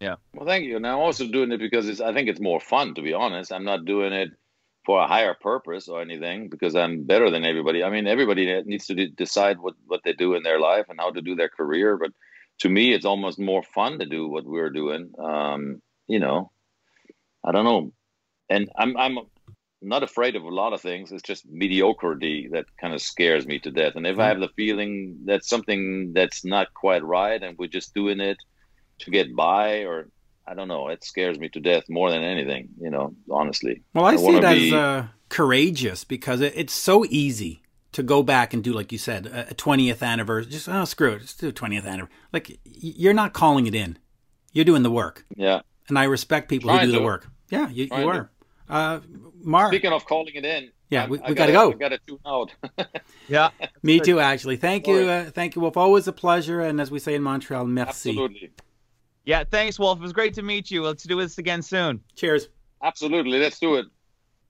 Yeah. 0.00 0.16
Well, 0.34 0.46
thank 0.46 0.64
you. 0.64 0.76
And 0.76 0.86
I'm 0.86 0.98
also 0.98 1.26
doing 1.26 1.52
it 1.52 1.58
because 1.58 1.88
it's, 1.88 2.00
I 2.00 2.12
think 2.12 2.28
it's 2.28 2.40
more 2.40 2.60
fun, 2.60 2.94
to 2.94 3.02
be 3.02 3.14
honest. 3.14 3.52
I'm 3.52 3.64
not 3.64 3.84
doing 3.84 4.12
it 4.12 4.30
for 4.84 5.00
a 5.00 5.06
higher 5.06 5.34
purpose 5.34 5.88
or 5.88 6.00
anything 6.00 6.48
because 6.48 6.76
I'm 6.76 7.04
better 7.04 7.30
than 7.30 7.44
everybody. 7.44 7.82
I 7.82 7.90
mean, 7.90 8.06
everybody 8.06 8.62
needs 8.64 8.86
to 8.86 8.94
de- 8.94 9.08
decide 9.08 9.58
what, 9.58 9.74
what 9.86 10.02
they 10.04 10.12
do 10.12 10.34
in 10.34 10.42
their 10.42 10.60
life 10.60 10.86
and 10.88 11.00
how 11.00 11.10
to 11.10 11.22
do 11.22 11.34
their 11.34 11.48
career. 11.48 11.96
But 11.96 12.12
to 12.60 12.68
me, 12.68 12.92
it's 12.92 13.06
almost 13.06 13.38
more 13.38 13.62
fun 13.62 13.98
to 13.98 14.06
do 14.06 14.28
what 14.28 14.44
we're 14.44 14.70
doing. 14.70 15.12
Um, 15.18 15.82
you 16.06 16.18
know, 16.18 16.50
I 17.44 17.52
don't 17.52 17.64
know. 17.64 17.92
And 18.48 18.70
I'm, 18.76 18.96
I'm 18.96 19.18
not 19.82 20.02
afraid 20.02 20.36
of 20.36 20.44
a 20.44 20.48
lot 20.48 20.72
of 20.72 20.80
things. 20.80 21.12
It's 21.12 21.22
just 21.22 21.46
mediocrity 21.48 22.48
that 22.52 22.66
kind 22.80 22.94
of 22.94 23.02
scares 23.02 23.46
me 23.46 23.58
to 23.60 23.70
death. 23.70 23.96
And 23.96 24.06
if 24.06 24.18
I 24.18 24.20
mm-hmm. 24.20 24.28
have 24.28 24.40
the 24.40 24.54
feeling 24.54 25.18
that 25.24 25.44
something 25.44 26.12
that's 26.14 26.44
not 26.44 26.72
quite 26.74 27.04
right 27.04 27.42
and 27.42 27.56
we're 27.58 27.68
just 27.68 27.94
doing 27.94 28.20
it 28.20 28.38
to 29.00 29.10
get 29.10 29.34
by 29.34 29.84
or 29.84 30.08
I 30.46 30.54
don't 30.54 30.68
know. 30.68 30.88
It 30.88 31.02
scares 31.04 31.38
me 31.38 31.48
to 31.50 31.60
death 31.60 31.84
more 31.88 32.10
than 32.10 32.22
anything, 32.22 32.68
you 32.80 32.90
know, 32.90 33.14
honestly. 33.30 33.82
Well, 33.94 34.04
I, 34.04 34.12
I 34.12 34.16
see 34.16 34.36
it 34.36 34.40
be... 34.42 34.68
as 34.68 34.72
uh, 34.72 35.06
courageous 35.28 36.04
because 36.04 36.40
it, 36.40 36.52
it's 36.56 36.72
so 36.72 37.04
easy 37.08 37.62
to 37.92 38.02
go 38.02 38.22
back 38.22 38.54
and 38.54 38.62
do, 38.62 38.72
like 38.72 38.92
you 38.92 38.98
said, 38.98 39.26
a 39.26 39.54
20th 39.54 40.02
anniversary. 40.02 40.52
Just, 40.52 40.68
oh, 40.68 40.84
screw 40.84 41.14
it. 41.14 41.22
Just 41.22 41.40
do 41.40 41.48
a 41.48 41.52
20th 41.52 41.84
anniversary. 41.84 42.14
Like, 42.32 42.58
you're 42.64 43.14
not 43.14 43.32
calling 43.32 43.66
it 43.66 43.74
in. 43.74 43.98
You're 44.52 44.64
doing 44.64 44.82
the 44.82 44.90
work. 44.90 45.24
Yeah. 45.34 45.62
And 45.88 45.98
I 45.98 46.04
respect 46.04 46.48
people 46.48 46.70
who 46.70 46.80
do 46.80 46.86
to. 46.86 46.98
the 46.98 47.02
work. 47.04 47.28
Yeah, 47.50 47.68
you, 47.68 47.84
you 47.84 48.08
are. 48.08 48.30
Uh, 48.68 49.00
Mark. 49.40 49.68
Speaking 49.68 49.92
of 49.92 50.04
calling 50.06 50.34
it 50.34 50.44
in. 50.44 50.70
Yeah, 50.90 51.06
we, 51.06 51.18
we 51.26 51.34
got 51.34 51.46
to 51.46 51.52
go. 51.52 51.72
got 51.72 51.88
to 51.88 51.98
tune 52.06 52.18
out. 52.24 52.54
yeah. 53.28 53.50
Me 53.82 53.98
too, 53.98 54.20
actually. 54.20 54.56
Thank 54.56 54.86
you. 54.86 55.08
Uh, 55.08 55.24
thank 55.30 55.56
you, 55.56 55.62
Wolf. 55.62 55.76
Always 55.76 56.06
a 56.06 56.12
pleasure. 56.12 56.60
And 56.60 56.80
as 56.80 56.90
we 56.90 57.00
say 57.00 57.14
in 57.14 57.22
Montreal, 57.22 57.64
merci. 57.64 58.10
Absolutely. 58.10 58.52
Yeah, 59.24 59.42
thanks, 59.42 59.78
Wolf. 59.78 59.98
It 59.98 60.02
was 60.02 60.12
great 60.12 60.34
to 60.34 60.42
meet 60.42 60.70
you. 60.70 60.84
Let's 60.84 61.02
do 61.02 61.20
this 61.20 61.38
again 61.38 61.62
soon. 61.62 62.00
Cheers. 62.14 62.48
Absolutely. 62.82 63.38
Let's 63.38 63.58
do 63.58 63.74
it. 63.76 63.86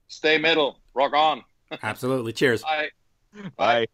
Stay 0.09 0.37
middle. 0.37 0.81
Rock 0.95 1.15
on. 1.15 1.43
Absolutely. 1.83 2.33
Cheers. 2.33 2.63
Bye. 2.63 2.91
Bye. 3.57 3.87